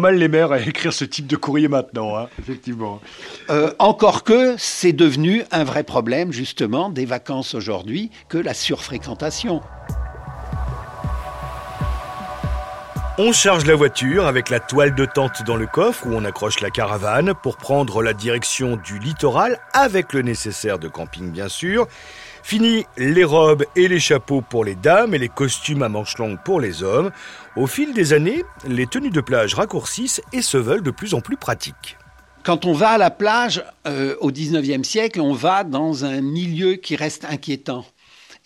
Mal 0.00 0.16
les 0.16 0.28
maires 0.28 0.52
à 0.52 0.60
écrire 0.60 0.92
ce 0.92 1.04
type 1.04 1.26
de 1.26 1.36
courrier 1.36 1.68
maintenant, 1.68 2.16
hein, 2.16 2.28
effectivement. 2.38 3.00
encore 3.78 4.24
que 4.24 4.54
c'est 4.58 4.92
devenu 4.92 5.44
un 5.52 5.64
vrai 5.64 5.84
problème, 5.84 6.32
justement, 6.32 6.90
des 6.90 7.04
vacances 7.04 7.54
aujourd'hui 7.54 8.10
que 8.28 8.38
la 8.38 8.54
surfréquentation. 8.54 9.60
On 13.22 13.32
charge 13.32 13.66
la 13.66 13.74
voiture 13.74 14.26
avec 14.26 14.48
la 14.48 14.60
toile 14.60 14.94
de 14.94 15.04
tente 15.04 15.42
dans 15.42 15.56
le 15.56 15.66
coffre 15.66 16.06
où 16.06 16.14
on 16.14 16.24
accroche 16.24 16.60
la 16.60 16.70
caravane 16.70 17.34
pour 17.34 17.58
prendre 17.58 18.02
la 18.02 18.14
direction 18.14 18.76
du 18.76 18.98
littoral 18.98 19.58
avec 19.74 20.14
le 20.14 20.22
nécessaire 20.22 20.78
de 20.78 20.88
camping 20.88 21.30
bien 21.30 21.50
sûr. 21.50 21.86
Fini 22.42 22.86
les 22.96 23.24
robes 23.24 23.66
et 23.76 23.88
les 23.88 24.00
chapeaux 24.00 24.40
pour 24.40 24.64
les 24.64 24.74
dames 24.74 25.12
et 25.12 25.18
les 25.18 25.28
costumes 25.28 25.82
à 25.82 25.90
manches 25.90 26.16
longues 26.16 26.38
pour 26.42 26.62
les 26.62 26.82
hommes. 26.82 27.10
Au 27.56 27.66
fil 27.66 27.92
des 27.92 28.12
années, 28.12 28.44
les 28.64 28.86
tenues 28.86 29.10
de 29.10 29.20
plage 29.20 29.54
raccourcissent 29.54 30.22
et 30.32 30.40
se 30.40 30.56
veulent 30.56 30.84
de 30.84 30.92
plus 30.92 31.14
en 31.14 31.20
plus 31.20 31.36
pratiques. 31.36 31.96
Quand 32.44 32.64
on 32.64 32.72
va 32.72 32.90
à 32.90 32.98
la 32.98 33.10
plage 33.10 33.64
euh, 33.88 34.14
au 34.20 34.30
19e 34.30 34.84
siècle, 34.84 35.20
on 35.20 35.32
va 35.32 35.64
dans 35.64 36.04
un 36.04 36.20
milieu 36.20 36.74
qui 36.74 36.94
reste 36.94 37.24
inquiétant. 37.24 37.84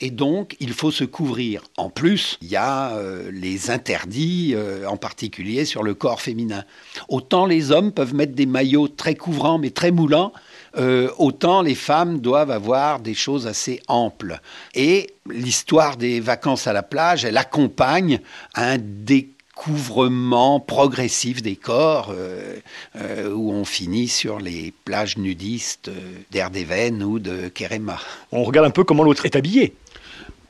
Et 0.00 0.10
donc, 0.10 0.56
il 0.58 0.72
faut 0.72 0.90
se 0.90 1.04
couvrir. 1.04 1.62
En 1.76 1.90
plus, 1.90 2.38
il 2.40 2.48
y 2.48 2.56
a 2.56 2.96
euh, 2.96 3.30
les 3.30 3.70
interdits, 3.70 4.52
euh, 4.54 4.88
en 4.88 4.96
particulier 4.96 5.66
sur 5.66 5.82
le 5.82 5.94
corps 5.94 6.22
féminin. 6.22 6.64
Autant 7.10 7.44
les 7.44 7.72
hommes 7.72 7.92
peuvent 7.92 8.14
mettre 8.14 8.34
des 8.34 8.46
maillots 8.46 8.88
très 8.88 9.14
couvrants 9.14 9.58
mais 9.58 9.70
très 9.70 9.90
moulants, 9.90 10.32
euh, 10.76 11.10
autant 11.18 11.62
les 11.62 11.74
femmes 11.74 12.20
doivent 12.20 12.50
avoir 12.50 13.00
des 13.00 13.14
choses 13.14 13.46
assez 13.46 13.80
amples. 13.88 14.40
Et 14.74 15.14
l'histoire 15.28 15.96
des 15.96 16.20
vacances 16.20 16.66
à 16.66 16.72
la 16.72 16.82
plage, 16.82 17.24
elle 17.24 17.36
accompagne 17.36 18.20
un 18.54 18.78
découvrement 18.78 20.60
progressif 20.60 21.42
des 21.42 21.56
corps 21.56 22.12
où 22.96 23.52
on 23.52 23.64
finit 23.64 24.08
sur 24.08 24.40
les 24.40 24.72
plages 24.84 25.16
nudistes 25.16 25.90
d'Erdéven 26.32 27.02
ou 27.02 27.18
de 27.20 27.48
Kerema. 27.48 27.98
On 28.32 28.42
regarde 28.42 28.66
un 28.66 28.70
peu 28.70 28.84
comment 28.84 29.04
l'autre 29.04 29.26
est 29.26 29.36
habillé 29.36 29.74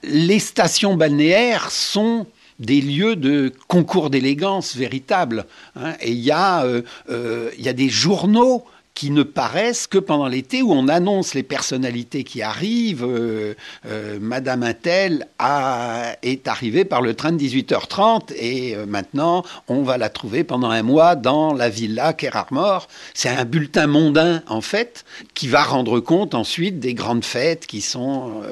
les 0.07 0.39
stations 0.39 0.97
balnéaires 0.97 1.71
sont 1.71 2.27
des 2.61 2.81
lieux 2.81 3.17
de 3.17 3.53
concours 3.67 4.11
d'élégance 4.11 4.77
véritable. 4.77 5.47
Hein. 5.77 5.95
et 6.01 6.13
il 6.13 6.21
y, 6.21 6.31
euh, 6.33 6.83
euh, 7.11 7.51
y, 7.59 7.69
a 7.69 7.73
des 7.73 7.89
journaux 7.89 8.65
qui 8.95 9.11
ne 9.11 9.25
paraissent 9.25 9.89
que 9.89 9.99
pendant 9.99 10.29
l'été 10.29 10.63
où 10.63 10.73
on 10.73 10.87
annonce 10.87 11.35
les 11.35 11.43
personnalités 11.43 12.23
qui 12.23 12.43
arrivent. 12.43 13.05
Euh, 13.05 13.55
euh, 13.87 14.19
Madame 14.21 14.63
Intel 14.63 15.27
a, 15.39 16.17
est 16.23 16.47
arrivée 16.47 16.85
par 16.85 17.03
le 17.03 17.15
train 17.15 17.33
de 17.33 17.39
18h30 17.39 18.33
et 18.37 18.77
euh, 18.77 18.87
maintenant 18.87 19.45
on 19.67 19.83
va 19.83 19.99
la 19.99 20.09
trouver 20.09 20.45
pendant 20.45 20.71
un 20.71 20.83
mois 20.83 21.17
dans 21.17 21.53
la 21.53 21.69
villa 21.69 22.13
Kerarmor. 22.13 22.87
C'est 23.15 23.29
un 23.29 23.45
bulletin 23.45 23.89
mondain 23.89 24.43
en 24.47 24.61
fait 24.61 25.05
qui 25.35 25.49
va 25.49 25.65
rendre 25.65 25.99
compte 25.99 26.35
ensuite 26.35 26.79
des 26.79 26.95
grandes 26.95 27.25
fêtes 27.25 27.67
qui 27.67 27.81
sont 27.81 28.43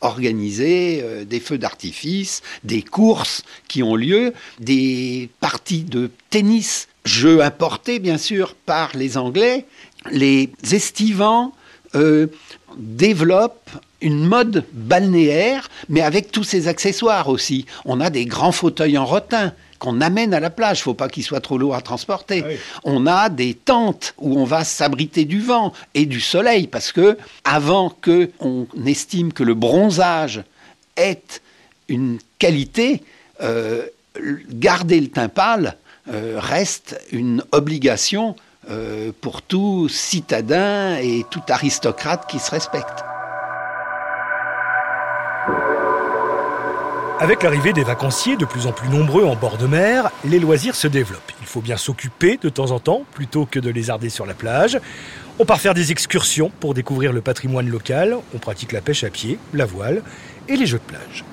organisées, 0.00 1.24
des 1.26 1.40
feux 1.40 1.58
d'artifice, 1.58 2.42
des 2.64 2.82
courses 2.82 3.42
qui 3.68 3.82
ont 3.82 3.96
lieu, 3.96 4.32
des 4.58 5.28
parties 5.40 5.82
de 5.82 6.10
tennis 6.30 6.88
jeu 7.04 7.42
importé 7.42 7.98
bien 7.98 8.18
sûr 8.18 8.54
par 8.54 8.90
les 8.94 9.16
Anglais, 9.16 9.66
les 10.10 10.50
estivants 10.70 11.52
euh, 11.94 12.26
développent 12.76 13.70
une 14.00 14.24
mode 14.24 14.64
balnéaire, 14.72 15.68
mais 15.88 16.00
avec 16.00 16.32
tous 16.32 16.44
ses 16.44 16.68
accessoires 16.68 17.28
aussi. 17.28 17.66
On 17.84 18.00
a 18.00 18.10
des 18.10 18.26
grands 18.26 18.52
fauteuils 18.52 18.98
en 18.98 19.04
rotin 19.04 19.52
qu'on 19.78 20.00
amène 20.00 20.34
à 20.34 20.40
la 20.40 20.50
plage. 20.50 20.78
Il 20.78 20.80
ne 20.80 20.84
faut 20.84 20.94
pas 20.94 21.08
qu'ils 21.08 21.22
soient 21.22 21.40
trop 21.40 21.58
lourds 21.58 21.74
à 21.74 21.80
transporter. 21.80 22.44
Ah 22.44 22.80
on 22.84 23.06
a 23.06 23.28
des 23.28 23.54
tentes 23.54 24.14
où 24.18 24.38
on 24.38 24.44
va 24.44 24.64
s'abriter 24.64 25.24
du 25.24 25.40
vent 25.40 25.72
et 25.94 26.06
du 26.06 26.20
soleil, 26.20 26.66
parce 26.66 26.92
que 26.92 27.16
avant 27.44 27.90
que 27.90 28.30
on 28.40 28.66
estime 28.86 29.32
que 29.32 29.42
le 29.42 29.54
bronzage 29.54 30.42
est 30.96 31.42
une 31.88 32.18
qualité, 32.38 33.02
euh, 33.40 33.86
garder 34.50 35.00
le 35.00 35.08
teint 35.08 35.28
pâle 35.28 35.76
reste 36.06 37.00
une 37.12 37.44
obligation 37.52 38.34
euh, 38.70 39.10
pour 39.20 39.42
tout 39.42 39.88
citadin 39.88 40.96
et 40.96 41.24
tout 41.28 41.42
aristocrate 41.48 42.30
qui 42.30 42.38
se 42.38 42.48
respecte. 42.52 43.04
Avec 47.18 47.42
l'arrivée 47.42 47.72
des 47.72 47.82
vacanciers 47.82 48.36
de 48.36 48.44
plus 48.44 48.68
en 48.68 48.72
plus 48.72 48.88
nombreux 48.88 49.24
en 49.24 49.34
bord 49.34 49.58
de 49.58 49.66
mer, 49.66 50.12
les 50.24 50.38
loisirs 50.38 50.76
se 50.76 50.86
développent. 50.86 51.32
Il 51.40 51.46
faut 51.46 51.60
bien 51.60 51.76
s'occuper 51.76 52.38
de 52.40 52.48
temps 52.48 52.70
en 52.70 52.78
temps 52.78 53.02
plutôt 53.14 53.46
que 53.46 53.58
de 53.58 53.68
lézarder 53.68 54.10
sur 54.10 54.26
la 54.26 54.34
plage. 54.34 54.78
On 55.40 55.44
part 55.44 55.60
faire 55.60 55.74
des 55.74 55.90
excursions 55.90 56.52
pour 56.60 56.72
découvrir 56.72 57.12
le 57.12 57.20
patrimoine 57.20 57.68
local, 57.68 58.16
on 58.32 58.38
pratique 58.38 58.70
la 58.70 58.80
pêche 58.80 59.02
à 59.02 59.10
pied, 59.10 59.40
la 59.54 59.64
voile 59.64 60.02
et 60.48 60.54
les 60.54 60.66
jeux 60.66 60.78
de 60.78 60.84
plage. 60.84 61.24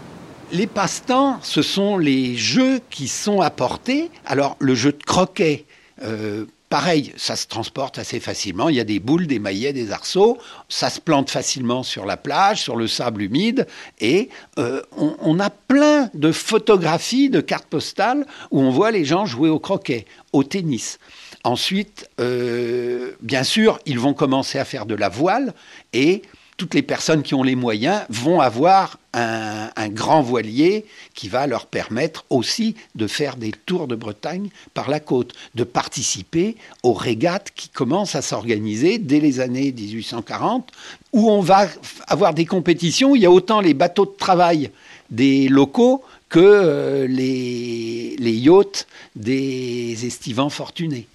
Les 0.51 0.65
passe-temps, 0.65 1.39
ce 1.43 1.61
sont 1.61 1.99
les 1.99 2.35
jeux 2.35 2.81
qui 2.89 3.07
sont 3.07 3.39
apportés. 3.39 4.09
Alors, 4.25 4.57
le 4.59 4.73
jeu 4.73 4.91
de 4.91 5.03
croquet, 5.03 5.65
euh, 6.01 6.45
pareil, 6.69 7.13
ça 7.17 7.35
se 7.35 7.45
transporte 7.45 7.99
assez 7.99 8.19
facilement. 8.19 8.67
Il 8.67 8.75
y 8.75 8.79
a 8.79 8.83
des 8.83 8.99
boules, 8.99 9.27
des 9.27 9.37
maillets, 9.37 9.73
des 9.73 9.91
arceaux. 9.91 10.39
Ça 10.67 10.89
se 10.89 10.99
plante 10.99 11.29
facilement 11.29 11.83
sur 11.83 12.03
la 12.07 12.17
plage, 12.17 12.63
sur 12.63 12.75
le 12.77 12.87
sable 12.87 13.21
humide. 13.21 13.67
Et 13.99 14.29
euh, 14.57 14.81
on, 14.97 15.39
a 15.39 15.51
plein 15.51 16.09
de 16.15 16.31
photographies, 16.31 17.29
de 17.29 17.41
cartes 17.41 17.67
postales 17.67 18.25
où 18.49 18.59
on 18.59 18.71
voit 18.71 18.89
les 18.89 19.05
gens 19.05 19.27
jouer 19.27 19.49
au 19.49 19.59
croquet, 19.59 20.05
au 20.33 20.43
tennis. 20.43 20.97
Ensuite, 21.43 22.09
euh, 22.19 23.11
bien 23.21 23.43
sûr, 23.43 23.79
ils 23.85 23.99
vont 23.99 24.15
commencer 24.15 24.57
à 24.57 24.65
faire 24.65 24.87
de 24.87 24.95
la 24.95 25.09
voile 25.09 25.53
et 25.93 26.23
toutes 26.59 26.73
les 26.73 26.81
personnes 26.81 27.23
qui 27.23 27.33
ont 27.33 27.41
les 27.41 27.55
moyens 27.55 28.01
vont 28.09 28.41
avoir 28.41 28.99
un, 29.13 29.69
grand 29.87 30.21
voilier 30.21 30.85
qui 31.15 31.29
va 31.29 31.47
leur 31.47 31.65
permettre 31.65 32.25
aussi 32.29 32.75
de 32.95 33.07
faire 33.07 33.37
des 33.37 33.51
tours 33.51 33.87
de 33.87 33.95
Bretagne 33.95 34.49
par 34.73 34.89
la 34.89 34.99
côte, 34.99 35.33
de 35.55 35.63
participer 35.63 36.57
aux 36.83 36.93
régates 36.93 37.51
qui 37.55 37.69
commencent 37.69 38.15
à 38.15 38.21
s'organiser 38.21 38.97
dès 38.99 39.21
les 39.21 39.39
années 39.39 39.71
1840, 39.71 40.69
où 41.13 41.31
on 41.31 41.39
va 41.39 41.67
avoir 42.07 42.33
des 42.33 42.45
compétitions, 42.45 43.15
il 43.15 43.21
y 43.21 43.25
a 43.25 43.31
autant 43.31 43.61
les 43.61 43.73
bateaux 43.73 44.05
de 44.05 44.17
travail 44.17 44.69
des 45.09 45.47
locaux 45.47 46.03
que 46.27 46.39
euh, 46.39 47.07
les, 47.07 48.17
les 48.19 48.33
yachts 48.33 48.85
des 49.15 50.05
estivants 50.05 50.49
fortunés. 50.49 51.07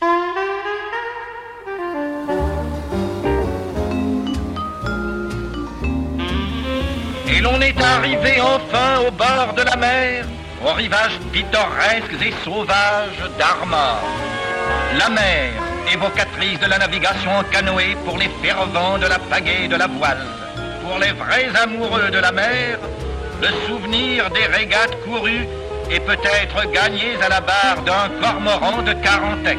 L'on 7.41 7.61
est 7.61 7.81
arrivé 7.81 8.41
enfin 8.41 9.01
au 9.07 9.11
bord 9.11 9.55
de 9.57 9.63
la 9.63 9.77
mer, 9.77 10.25
aux 10.65 10.73
rivages 10.73 11.19
pittoresques 11.33 12.23
et 12.25 12.33
sauvages 12.45 13.31
d'Armor. 13.39 14.03
La 14.99 15.09
mer, 15.09 15.53
évocatrice 15.93 16.61
de 16.61 16.67
la 16.67 16.79
navigation 16.79 17.31
en 17.37 17.43
canoë 17.45 17.97
pour 18.05 18.19
les 18.19 18.31
fervents 18.43 18.99
de 18.99 19.07
la 19.07 19.19
pagaie 19.19 19.65
et 19.65 19.69
de 19.69 19.77
la 19.77 19.87
voile. 19.87 20.25
Pour 20.83 20.99
les 20.99 21.13
vrais 21.13 21.49
amoureux 21.63 22.11
de 22.11 22.19
la 22.19 22.33
mer, 22.33 22.79
le 23.43 23.49
souvenir 23.67 24.31
des 24.31 24.47
régates 24.47 24.97
courues 25.05 25.47
et 25.91 26.01
peut-être 26.01 26.71
gagnées 26.73 27.17
à 27.23 27.29
la 27.29 27.41
barre 27.41 27.83
d'un 27.85 28.09
cormoran 28.21 28.83
de 28.83 28.93
Carantec. 28.93 29.59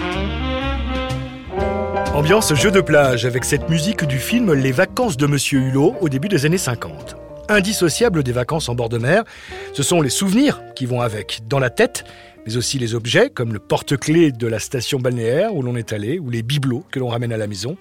Ambiance 2.14 2.54
jeu 2.54 2.72
de 2.72 2.82
plage 2.82 3.26
avec 3.26 3.44
cette 3.44 3.70
musique 3.70 4.06
du 4.06 4.20
film 4.20 4.54
Les 4.54 4.72
vacances 4.72 5.18
de 5.18 5.28
Monsieur 5.28 5.60
Hulot 5.60 5.96
au 6.00 6.08
début 6.08 6.30
des 6.30 6.46
années 6.46 6.58
50 6.58 7.25
indissociable 7.50 8.24
des 8.24 8.32
vacances 8.32 8.70
en 8.70 8.76
bord 8.76 8.90
de 8.90 8.98
mer. 8.98 9.24
Ce 9.74 9.84
sont 9.84 10.02
les 10.02 10.10
souvenirs 10.10 10.62
qui 10.76 10.86
vont 10.86 11.02
avec, 11.02 11.42
dans 11.48 11.60
la 11.60 11.70
tête, 11.70 12.06
mais 12.46 12.58
aussi 12.58 12.78
les 12.78 12.94
objets, 12.94 13.30
comme 13.30 13.54
le 13.54 13.60
porte-clés 13.60 14.32
de 14.32 14.48
la 14.48 14.60
station 14.60 15.00
balnéaire 15.00 15.56
où 15.56 15.62
l'on 15.62 15.76
est 15.76 15.94
allé, 15.94 16.20
ou 16.20 16.30
les 16.30 16.44
bibelots 16.44 16.86
que 16.92 17.00
l'on 17.00 17.10
ramène 17.10 17.34
à 17.34 17.38
la 17.38 17.48
maison. 17.48 17.78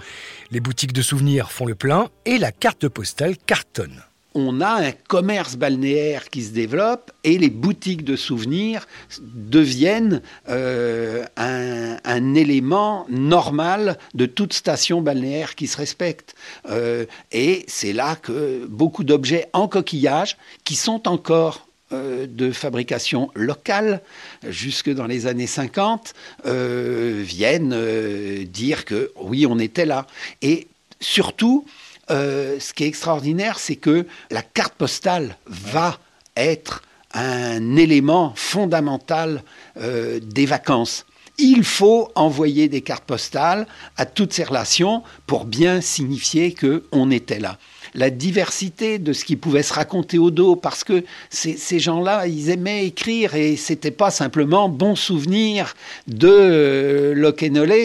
Les 0.51 0.61
boutiques 0.61 0.93
de 0.93 1.03
souvenirs 1.03 1.51
font 1.51 1.67
le 1.67 1.75
plein, 1.75 2.09
et 2.25 2.39
la 2.39 2.53
carte 2.53 2.89
postale 2.89 3.37
cartonne 3.37 4.03
on 4.35 4.61
a 4.61 4.87
un 4.87 4.93
commerce 4.93 5.57
balnéaire 5.57 6.29
qui 6.29 6.43
se 6.43 6.51
développe 6.51 7.13
et 7.23 7.39
les 7.39 7.51
boutiques 7.51 8.05
de 8.05 8.17
souvenirs 8.17 8.87
deviennent 9.21 10.21
euh, 10.49 11.25
un, 11.37 12.35
élément 12.35 13.07
normal 13.09 13.97
de 14.15 14.27
toute 14.27 14.53
station 14.53 15.01
balnéaire 15.01 15.55
qui 15.55 15.69
se 15.69 15.77
respecte. 15.77 16.35
Euh, 16.69 17.07
et 17.31 17.65
c'est 17.69 17.93
là 17.93 18.17
que 18.17 18.67
beaucoup 18.67 19.05
d'objets 19.05 19.49
en 19.53 19.69
coquillage 19.69 20.37
qui 20.65 20.75
sont 20.75 21.07
encore 21.07 21.69
euh, 21.93 22.27
de 22.29 22.51
fabrication 22.51 23.31
locale 23.35 24.01
jusque 24.49 24.93
dans 24.93 25.07
les 25.07 25.27
années 25.27 25.47
50 25.47 26.15
viennent 26.45 28.45
dire 28.45 28.85
que 28.85 29.13
oui, 29.21 29.47
on 29.47 29.61
était 29.61 29.87
là. 29.87 30.07
Et 30.43 30.67
surtout, 31.01 31.67
euh, 32.11 32.59
ce 32.61 32.73
qui 32.73 32.85
est 32.85 32.89
extraordinaire, 32.89 33.59
c'est 33.59 33.77
que 33.77 34.07
la 34.31 34.43
carte 34.43 34.75
postale 34.75 35.37
va 35.47 35.99
être 36.37 36.83
un 37.13 37.77
élément 37.77 38.33
fondamental 38.35 39.43
euh, 39.77 40.21
des 40.21 40.47
vacances. 40.47 41.07
il 41.39 41.65
faut 41.65 42.11
envoyer 42.15 42.69
des 42.69 42.81
cartes 42.81 43.05
postales 43.05 43.67
à 43.97 44.07
toutes 44.07 44.33
ces 44.33 44.45
relations 44.45 45.03
pour 45.27 45.45
bien 45.47 45.81
signifier 45.81 46.53
que 46.53 46.85
on 46.93 47.11
était 47.11 47.41
là 47.41 47.59
la 47.95 48.11
diversité 48.11 48.99
de 48.99 49.13
ce 49.13 49.25
qui 49.25 49.37
pouvait 49.37 49.63
se 49.63 49.73
raconter 49.73 50.19
au 50.19 50.31
dos, 50.31 50.57
parce 50.57 50.85
que 50.85 51.05
ces, 51.31 51.79
gens-là, 51.79 52.27
ils 52.27 52.51
aimaient 52.51 52.87
écrire 52.87 53.35
et 53.35 53.57
c'était 53.57 53.91
pas 53.91 54.11
simplement 54.11 54.69
bon 54.69 54.97
souvenir 54.97 55.75
de 56.07 56.29
euh, 56.29 57.15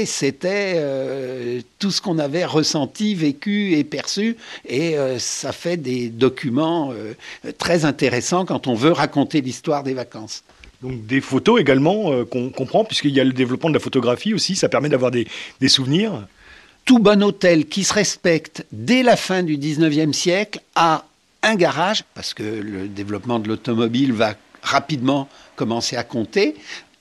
c'était 0.06 0.74
euh, 0.78 1.62
tout 1.80 1.92
ce 1.92 2.01
qu'on 2.01 2.20
avait 2.20 2.46
ressenti, 2.46 3.16
vécu 3.16 3.74
et 3.74 3.84
perçu, 3.84 4.38
et 4.68 4.98
euh, 4.98 5.20
ça 5.20 5.51
fait 5.51 5.78
des 5.78 6.10
documents 6.10 6.92
euh, 6.92 7.13
très 7.58 7.86
intéressants 7.86 8.46
quand 8.46 8.68
on 8.68 8.74
veut 8.74 8.92
raconter 8.92 9.42
l'histoire 9.42 9.84
des 9.84 9.94
vacances. 9.94 10.44
Donc 10.82 11.06
des 11.06 11.20
photos 11.20 11.60
également 11.60 12.24
qu'on 12.25 12.50
comprend, 12.51 12.86
puisqu'il 12.86 13.12
y 13.12 13.20
a 13.20 13.25
le 13.25 13.34
développement 13.34 13.70
de 13.70 13.74
la 13.74 13.82
photographie 13.82 14.34
aussi, 14.34 14.56
ça 14.56 14.70
permet 14.70 14.88
d'avoir 14.88 15.12
des 15.12 15.28
souvenirs 15.68 16.25
tout 16.89 16.98
bon 16.98 17.22
hôtel 17.22 17.67
qui 17.67 17.84
se 17.84 17.93
respecte 17.93 18.65
dès 18.72 19.03
la 19.03 19.15
fin 19.15 19.43
du 19.43 19.60
19e 19.60 20.12
siècle 20.12 20.60
a 20.74 21.05
un 21.43 21.53
garage, 21.53 22.03
parce 22.15 22.34
que 22.34 22.41
le 22.41 22.88
développement 22.88 23.38
de 23.38 23.48
l'automobile 23.48 24.12
va 24.12 24.34
rapidement 24.63 25.29
commencer 25.55 25.98
à 25.98 26.03
compter, 26.03 26.55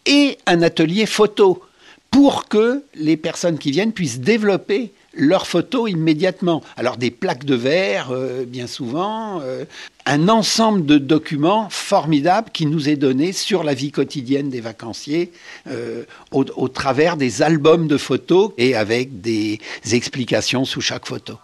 et 0.04 0.37
un 0.45 0.61
atelier 0.61 1.07
photo 1.07 1.62
pour 2.11 2.49
que 2.49 2.85
les 2.97 3.16
personnes 3.16 3.57
qui 3.57 3.71
viennent 3.71 3.95
puissent 3.95 4.21
développer 4.21 4.92
leurs 5.19 5.47
photos 5.47 5.91
immédiatement. 5.91 6.63
Alors 6.77 6.97
des 6.97 7.11
plaques 7.11 7.45
de 7.45 7.55
verre, 7.55 8.11
euh, 8.11 8.45
bien 8.47 8.67
souvent, 8.67 9.41
euh, 9.43 9.65
un 10.07 10.29
ensemble 10.29 10.87
de 10.87 10.97
documents 10.97 11.69
formidables 11.71 12.51
qui 12.51 12.67
nous 12.67 12.89
est 12.89 12.97
donné 12.97 13.33
sur 13.33 13.65
la 13.65 13.75
vie 13.75 13.91
quotidienne 13.91 14.49
des 14.49 14.61
vacanciers 14.61 15.33
euh, 15.69 16.05
au 16.33 16.69
travers 16.69 17.17
des 17.17 17.43
albums 17.43 17.89
de 17.89 17.99
photos 17.99 18.53
et 18.57 18.75
avec 18.75 19.21
des 19.21 19.59
explications 19.93 20.65
sous 20.65 20.81
chaque 20.81 21.07
photo. 21.07 21.35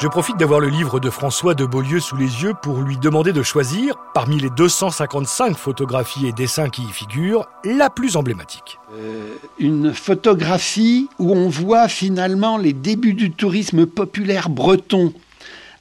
Je 0.00 0.06
profite 0.06 0.36
d'avoir 0.36 0.60
le 0.60 0.68
livre 0.68 1.00
de 1.00 1.10
François 1.10 1.54
de 1.54 1.66
Beaulieu 1.66 1.98
sous 1.98 2.16
les 2.16 2.44
yeux 2.44 2.54
pour 2.62 2.82
lui 2.82 2.96
demander 2.98 3.32
de 3.32 3.42
choisir, 3.42 3.96
parmi 4.14 4.38
les 4.38 4.48
255 4.48 5.56
photographies 5.56 6.28
et 6.28 6.32
dessins 6.32 6.68
qui 6.68 6.82
y 6.82 6.92
figurent, 6.92 7.48
la 7.64 7.90
plus 7.90 8.14
emblématique. 8.14 8.78
Euh, 8.94 9.34
une 9.58 9.92
photographie 9.92 11.08
où 11.18 11.32
on 11.32 11.48
voit 11.48 11.88
finalement 11.88 12.58
les 12.58 12.72
débuts 12.72 13.14
du 13.14 13.32
tourisme 13.32 13.86
populaire 13.86 14.50
breton 14.50 15.12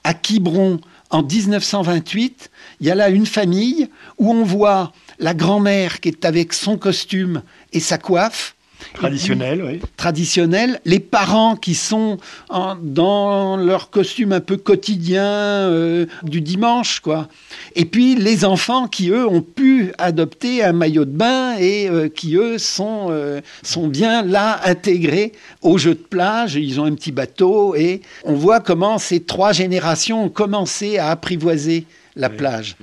à 0.03 0.15
Quiberon 0.15 0.81
en 1.11 1.21
1928. 1.21 2.49
Il 2.79 2.87
y 2.87 2.89
a 2.89 2.95
là 2.95 3.09
une 3.09 3.27
famille 3.27 3.87
où 4.17 4.31
on 4.31 4.43
voit 4.43 4.93
la 5.19 5.35
grand-mère 5.35 5.99
qui 5.99 6.09
est 6.09 6.25
avec 6.25 6.53
son 6.53 6.79
costume 6.79 7.43
et 7.71 7.79
sa 7.79 7.99
coiffe, 7.99 8.55
Traditionnel, 8.93 9.63
oui. 9.63 9.79
Traditionnel. 9.95 10.79
Les 10.85 10.99
parents 10.99 11.55
qui 11.55 11.75
sont 11.75 12.17
dans 12.49 13.57
leur 13.57 13.89
costume 13.89 14.33
un 14.33 14.39
peu 14.39 14.57
quotidien 14.57 15.23
euh, 15.23 16.05
du 16.23 16.41
dimanche, 16.41 16.99
quoi. 16.99 17.27
Et 17.75 17.85
puis 17.85 18.15
les 18.15 18.45
enfants 18.45 18.87
qui, 18.87 19.09
eux, 19.09 19.27
ont 19.27 19.41
pu 19.41 19.91
adopter 19.97 20.63
un 20.63 20.73
maillot 20.73 21.05
de 21.05 21.11
bain 21.11 21.55
et 21.59 21.89
euh, 21.89 22.09
qui, 22.09 22.35
eux, 22.35 22.57
sont, 22.57 23.07
euh, 23.09 23.41
sont 23.63 23.87
bien 23.87 24.21
là, 24.23 24.59
intégrés 24.65 25.33
au 25.61 25.77
jeu 25.77 25.93
de 25.93 25.99
plage. 25.99 26.55
Ils 26.55 26.79
ont 26.79 26.85
un 26.85 26.95
petit 26.95 27.11
bateau 27.11 27.75
et 27.75 28.01
on 28.23 28.33
voit 28.33 28.59
comment 28.59 28.97
ces 28.97 29.19
trois 29.19 29.51
générations 29.51 30.25
ont 30.25 30.29
commencé 30.29 30.97
à 30.97 31.09
apprivoiser 31.09 31.85
la 32.15 32.29
plage. 32.29 32.75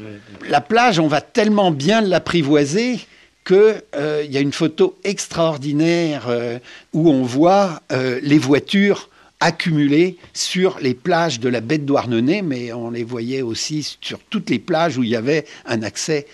La 0.49 0.61
plage, 0.61 1.01
on 1.01 1.09
va 1.09 1.21
tellement 1.21 1.73
bien 1.73 2.01
l'apprivoiser 2.01 3.01
qu'il 3.45 3.83
euh, 3.97 4.25
y 4.29 4.37
a 4.37 4.41
une 4.41 4.53
photo 4.53 4.97
extraordinaire 5.05 6.27
euh, 6.29 6.59
où 6.93 7.11
on 7.11 7.23
voit 7.23 7.83
euh, 7.93 8.19
les 8.23 8.39
voitures 8.39 9.11
accumulées 9.41 10.17
sur 10.33 10.79
les 10.81 10.95
plages 10.95 11.41
de 11.41 11.51
la 11.51 11.61
baie 11.61 11.77
de 11.77 11.85
Douarnenez, 11.85 12.41
mais 12.41 12.73
on 12.73 12.91
les 12.91 13.05
voyait 13.05 13.43
aussi 13.43 13.97
sur 14.01 14.19
toutes 14.31 14.49
les 14.49 14.59
plages 14.59 14.97
où 14.97 15.03
il 15.03 15.11
y 15.11 15.17
avait 15.17 15.45
un 15.67 15.83
accès 15.83 16.27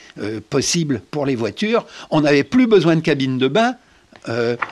possible 0.48 1.00
pour 1.10 1.26
les 1.26 1.34
voitures. 1.34 1.86
On 2.10 2.20
n'avait 2.20 2.44
plus 2.44 2.68
besoin 2.68 2.94
de 2.94 3.00
cabine 3.00 3.36
de 3.36 3.48
bain, 3.48 3.74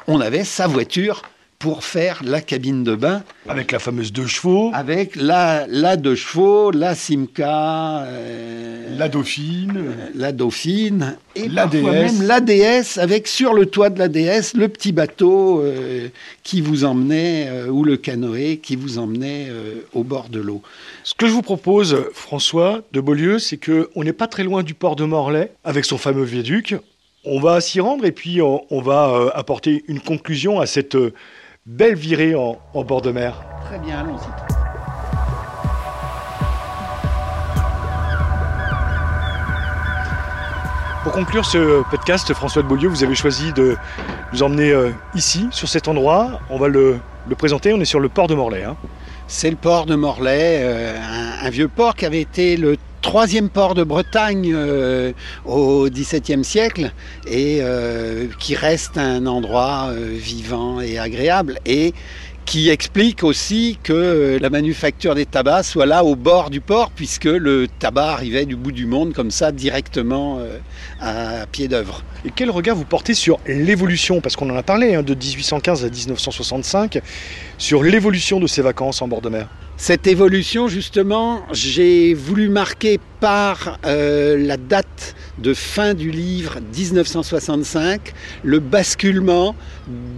on 0.07 0.21
avait 0.21 0.45
sa 0.45 0.69
voiture 0.69 1.23
pour 1.59 1.83
faire 1.83 2.21
la 2.25 2.41
cabine 2.41 2.85
de 2.85 2.95
bain. 2.95 3.25
Avec 3.49 3.73
la 3.73 3.81
fameuse 3.81 4.13
deux 4.13 4.29
chevaux. 4.29 4.71
Avec 4.75 5.17
la, 5.17 5.67
la 5.67 5.97
deux 5.97 6.15
chevaux, 6.15 6.71
la 6.71 6.95
Simca. 6.95 8.03
Euh, 8.05 8.97
la 8.97 9.09
Dauphine. 9.09 9.75
Euh, 9.77 10.09
la 10.15 10.31
Dauphine. 10.31 11.17
Et 11.35 11.49
la 11.49 11.67
DS. 11.67 11.83
même 11.83 12.23
la 12.23 12.41
DS, 12.41 12.99
avec 12.99 13.27
sur 13.27 13.55
le 13.55 13.67
toit 13.67 13.91
de 13.91 13.99
la 13.99 14.09
DS 14.09 14.55
le 14.55 14.69
petit 14.69 14.93
bateau 14.93 15.61
euh, 15.61 16.09
qui 16.45 16.61
vous 16.61 16.85
emmenait, 16.85 17.51
ou 17.69 17.83
le 17.83 17.97
canoë 17.97 18.59
qui 18.59 18.77
vous 18.77 18.99
emmenait 18.99 19.49
au 19.95 20.05
bord 20.05 20.29
de 20.29 20.41
l'eau. 20.41 20.63
Ce 21.05 21.15
que 21.15 21.27
je 21.27 21.33
vous 21.33 21.43
propose, 21.43 21.97
François 22.13 22.83
de 22.93 23.01
Beaulieu, 23.01 23.39
c'est 23.39 23.57
qu'on 23.57 24.03
n'est 24.03 24.13
pas 24.13 24.27
très 24.27 24.45
loin 24.45 24.63
du 24.63 24.75
port 24.75 24.97
de 24.97 25.05
Morlaix, 25.05 25.53
avec 25.65 25.85
son 25.85 25.99
fameux 25.99 26.25
viaduc. 26.25 26.77
On 27.25 27.41
va 27.41 27.61
s'y 27.61 27.81
rendre 27.81 28.05
et 28.05 28.13
puis 28.13 28.41
on 28.43 28.81
va 28.81 29.31
apporter 29.35 29.85
une 29.87 30.01
conclusion 30.01 30.61
à 30.61 30.67
cette 30.67 30.97
belle 31.69 31.97
virée 31.97 32.35
en, 32.35 32.57
bord 32.83 33.03
de 33.03 33.13
mer. 33.13 33.43
Très 33.67 33.79
bien, 33.79 33.99
allons-y. 33.99 34.27
Pour 41.03 41.13
conclure 41.13 41.45
ce 41.45 41.83
podcast, 41.91 42.33
François 42.33 42.63
de 42.63 42.69
Beaulieu, 42.69 42.89
vous 42.89 43.05
avez 43.05 43.15
choisi 43.15 43.53
de 43.53 43.77
nous 44.33 44.43
emmener 44.43 44.71
euh, 44.71 44.91
ici, 45.15 45.47
sur 45.51 45.69
cet 45.69 45.89
endroit. 45.89 46.41
On 46.49 46.59
va 46.59 46.69
le, 46.69 46.99
présenter. 47.37 47.75
On 47.75 47.81
est 47.81 47.85
sur 47.85 48.01
le 48.01 48.09
port 48.09 48.29
de 48.29 48.35
Morlaix. 48.35 48.65
Hein. 48.65 48.77
C'est 49.27 49.51
le 49.51 49.57
port 49.57 49.85
de 49.85 49.95
Morlaix, 49.95 50.61
euh, 50.63 50.99
un, 51.43 51.51
vieux 51.51 51.69
port 51.69 51.95
qui 51.95 52.07
avait 52.07 52.23
été 52.23 52.57
le 52.57 52.79
troisième 53.03 53.49
port 53.49 53.75
de 53.75 53.85
Bretagne 53.85 54.53
euh, 54.55 55.13
au 55.45 55.89
XVIIe 55.89 56.45
siècle 56.45 56.93
et 57.27 57.59
euh, 57.61 58.27
qui 58.39 58.55
reste 58.55 58.99
un 58.99 59.27
endroit 59.27 59.89
euh, 59.91 60.11
vivant 60.13 60.81
et 60.81 60.99
agréable 60.99 61.59
et 61.67 61.95
qui 62.45 62.71
explique 62.71 63.25
aussi 63.25 63.79
que 63.83 64.39
la 64.41 64.49
manufacture 64.49 65.15
des 65.15 65.27
tabacs 65.27 65.67
soit 65.67 65.85
là 65.85 66.03
au 66.03 66.17
bord 66.17 66.49
du 66.49 66.63
port 66.63 66.91
puisque 66.91 67.27
le 67.27 67.69
tabac 67.79 68.13
arrivait 68.13 68.47
du 68.47 68.57
bout 68.57 68.73
du 68.73 68.87
monde 68.87 69.13
comme 69.13 69.31
ça 69.31 69.53
directement 69.53 70.41
à 70.99 71.45
pied 71.53 71.69
d'œuvre. 71.69 72.03
Et 72.25 72.31
quel 72.35 72.51
regard 72.51 72.75
vous 72.75 72.87
portez 72.87 73.13
sur 73.13 73.39
l'évolution, 73.47 74.23
parce 74.23 74.35
qu'on 74.35 74.49
en 74.49 74.57
a 74.57 74.63
parlé 74.63 74.95
hein, 74.95 75.03
de 75.03 75.15
1815 75.15 75.85
à 75.85 75.91
1965, 75.91 77.03
sur 77.59 77.83
l'évolution 77.83 78.41
de 78.41 78.47
ces 78.47 78.63
vacances 78.63 79.03
en 79.03 79.09
bord 79.09 79.21
de 79.21 79.29
mer. 79.29 79.49
Cette 79.81 80.09
évolution, 80.09 80.67
justement, 80.67 81.43
j'ai 81.53 82.13
voulu 82.13 82.49
marquer 82.49 82.99
par 83.21 83.79
euh, 83.85 84.37
la 84.37 84.57
date 84.57 85.15
de 85.39 85.55
fin 85.55 85.95
du 85.95 86.11
livre 86.11 86.59
1965, 86.77 88.13
le 88.43 88.59
basculement 88.59 89.55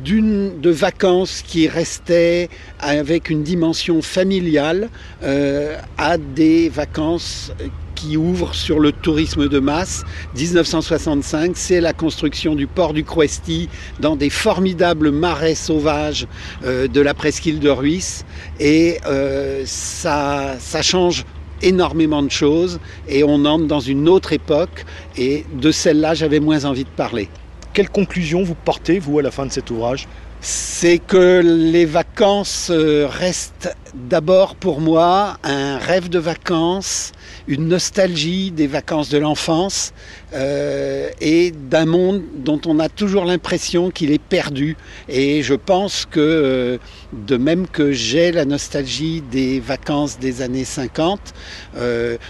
d'une 0.03 0.63
de 0.63 0.71
vacances 0.71 1.43
qui 1.47 1.69
restait 1.69 2.49
avec 2.79 3.29
une 3.29 3.43
dimension 3.43 4.01
familiale 4.01 4.89
euh, 5.23 5.77
à 5.99 6.17
des 6.17 6.71
vacances 6.71 7.53
qui 8.01 8.17
ouvre 8.17 8.55
sur 8.55 8.81
le 8.81 8.93
tourisme 8.93 9.49
de 9.49 9.59
masse. 9.59 10.05
1965, 10.35 11.53
c'est 11.55 11.81
la 11.81 11.93
construction 11.93 12.55
du 12.55 12.67
port 12.67 12.95
du 12.95 13.05
Crouesty 13.05 13.69
dans 14.01 14.17
des 14.17 14.31
formidables 14.31 15.11
marais 15.11 15.55
sauvages 15.55 16.27
euh, 16.65 16.89
de 16.89 17.01
la 17.01 17.13
presqu'île 17.13 17.61
de 17.61 17.69
Ruisse. 17.69 18.25
Et 18.59 18.99
euh, 19.07 19.65
ça 19.67 20.57
change 20.83 21.27
énormément 21.63 22.23
de 22.23 22.31
choses 22.31 22.81
et 23.07 23.23
on 23.23 23.45
entre 23.45 23.67
dans 23.67 23.81
une 23.81 24.09
autre 24.09 24.33
époque 24.33 24.87
et 25.19 25.45
de 25.53 25.71
celle-là 25.71 26.15
j'avais 26.15 26.41
moins 26.41 26.65
envie 26.65 26.85
de 26.85 26.91
parler. 26.97 27.29
Quelle 27.73 27.89
conclusion 27.89 28.43
vous 28.43 28.55
portez, 28.55 28.99
vous, 28.99 29.19
à 29.19 29.23
la 29.23 29.31
fin 29.31 29.47
de 29.47 29.53
cet 29.53 29.71
ouvrage 29.71 30.07
c'est 30.41 30.99
que 30.99 31.43
les 31.45 31.85
vacances 31.85 32.71
euh, 32.71 33.07
restent 33.07 33.77
d'abord 33.95 34.55
pour 34.55 34.81
moi 34.81 35.37
un 35.45 35.77
rêve 35.77 36.09
de 36.09 36.19
vacances, 36.19 37.13
une 37.47 37.69
nostalgie 37.69 38.51
des 38.51 38.67
vacances 38.67 39.11
de 39.11 39.19
l'enfance 39.19 39.93
euh, 40.33 41.11
et 41.21 41.51
d'un 41.51 41.85
monde 41.85 42.23
dont 42.37 42.61
on 42.67 42.79
a 42.79 42.89
toujours 42.89 43.27
l'impression 43.27 43.91
qu'il 43.91 44.13
est 44.13 44.23
perdu. 44.23 44.79
Et 45.11 45.43
je 45.43 45.55
pense 45.55 46.07
que 46.07 46.21
euh, 46.21 46.79
de 47.13 47.37
même 47.37 47.67
que 47.67 47.93
j'ai 47.93 48.33
la 48.33 48.47
nostalgie 48.47 49.21
des 49.21 49.61
vacances 49.61 50.19
des 50.19 50.41
années 50.41 50.65
50, 50.65 51.35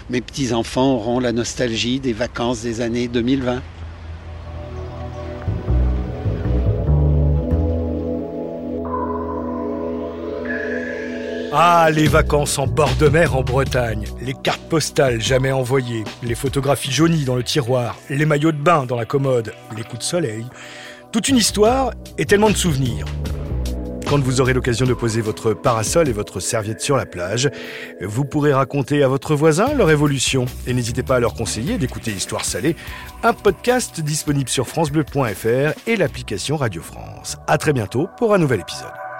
mes 0.09 0.21
petits-enfants 0.21 0.95
auront 0.95 1.19
la 1.19 1.31
nostalgie 1.31 1.99
des 1.99 2.13
vacances 2.13 2.61
des 2.61 2.81
années 2.81 3.07
2020. 3.07 3.61
Ah, 11.53 11.89
les 11.91 12.07
vacances 12.07 12.57
en 12.59 12.65
bord 12.65 12.95
de 12.95 13.09
mer 13.09 13.35
en 13.35 13.43
Bretagne, 13.43 14.05
les 14.21 14.33
cartes 14.33 14.61
postales 14.69 15.19
jamais 15.19 15.51
envoyées, 15.51 16.05
les 16.23 16.33
photographies 16.33 16.93
jaunies 16.93 17.25
dans 17.25 17.35
le 17.35 17.43
tiroir, 17.43 17.97
les 18.09 18.25
maillots 18.25 18.53
de 18.53 18.57
bain 18.57 18.85
dans 18.85 18.95
la 18.95 19.03
commode, 19.03 19.51
les 19.75 19.83
coups 19.83 19.99
de 19.99 20.03
soleil. 20.03 20.45
Toute 21.11 21.27
une 21.27 21.35
histoire 21.35 21.91
et 22.17 22.25
tellement 22.25 22.49
de 22.49 22.55
souvenirs. 22.55 23.05
Quand 24.07 24.19
vous 24.19 24.39
aurez 24.39 24.53
l'occasion 24.53 24.85
de 24.85 24.93
poser 24.93 25.19
votre 25.19 25.53
parasol 25.53 26.07
et 26.07 26.13
votre 26.13 26.39
serviette 26.39 26.79
sur 26.79 26.95
la 26.95 27.05
plage, 27.05 27.49
vous 28.01 28.23
pourrez 28.23 28.53
raconter 28.53 29.03
à 29.03 29.09
votre 29.09 29.35
voisin 29.35 29.73
leur 29.73 29.91
évolution. 29.91 30.45
Et 30.67 30.73
n'hésitez 30.73 31.03
pas 31.03 31.17
à 31.17 31.19
leur 31.19 31.33
conseiller 31.33 31.77
d'écouter 31.77 32.11
Histoire 32.11 32.45
salée, 32.45 32.77
un 33.23 33.33
podcast 33.33 33.99
disponible 33.99 34.49
sur 34.49 34.69
francebleu.fr 34.69 35.73
et 35.85 35.97
l'application 35.97 36.55
Radio 36.55 36.81
France. 36.81 37.35
À 37.47 37.57
très 37.57 37.73
bientôt 37.73 38.07
pour 38.17 38.33
un 38.33 38.37
nouvel 38.37 38.61
épisode. 38.61 39.10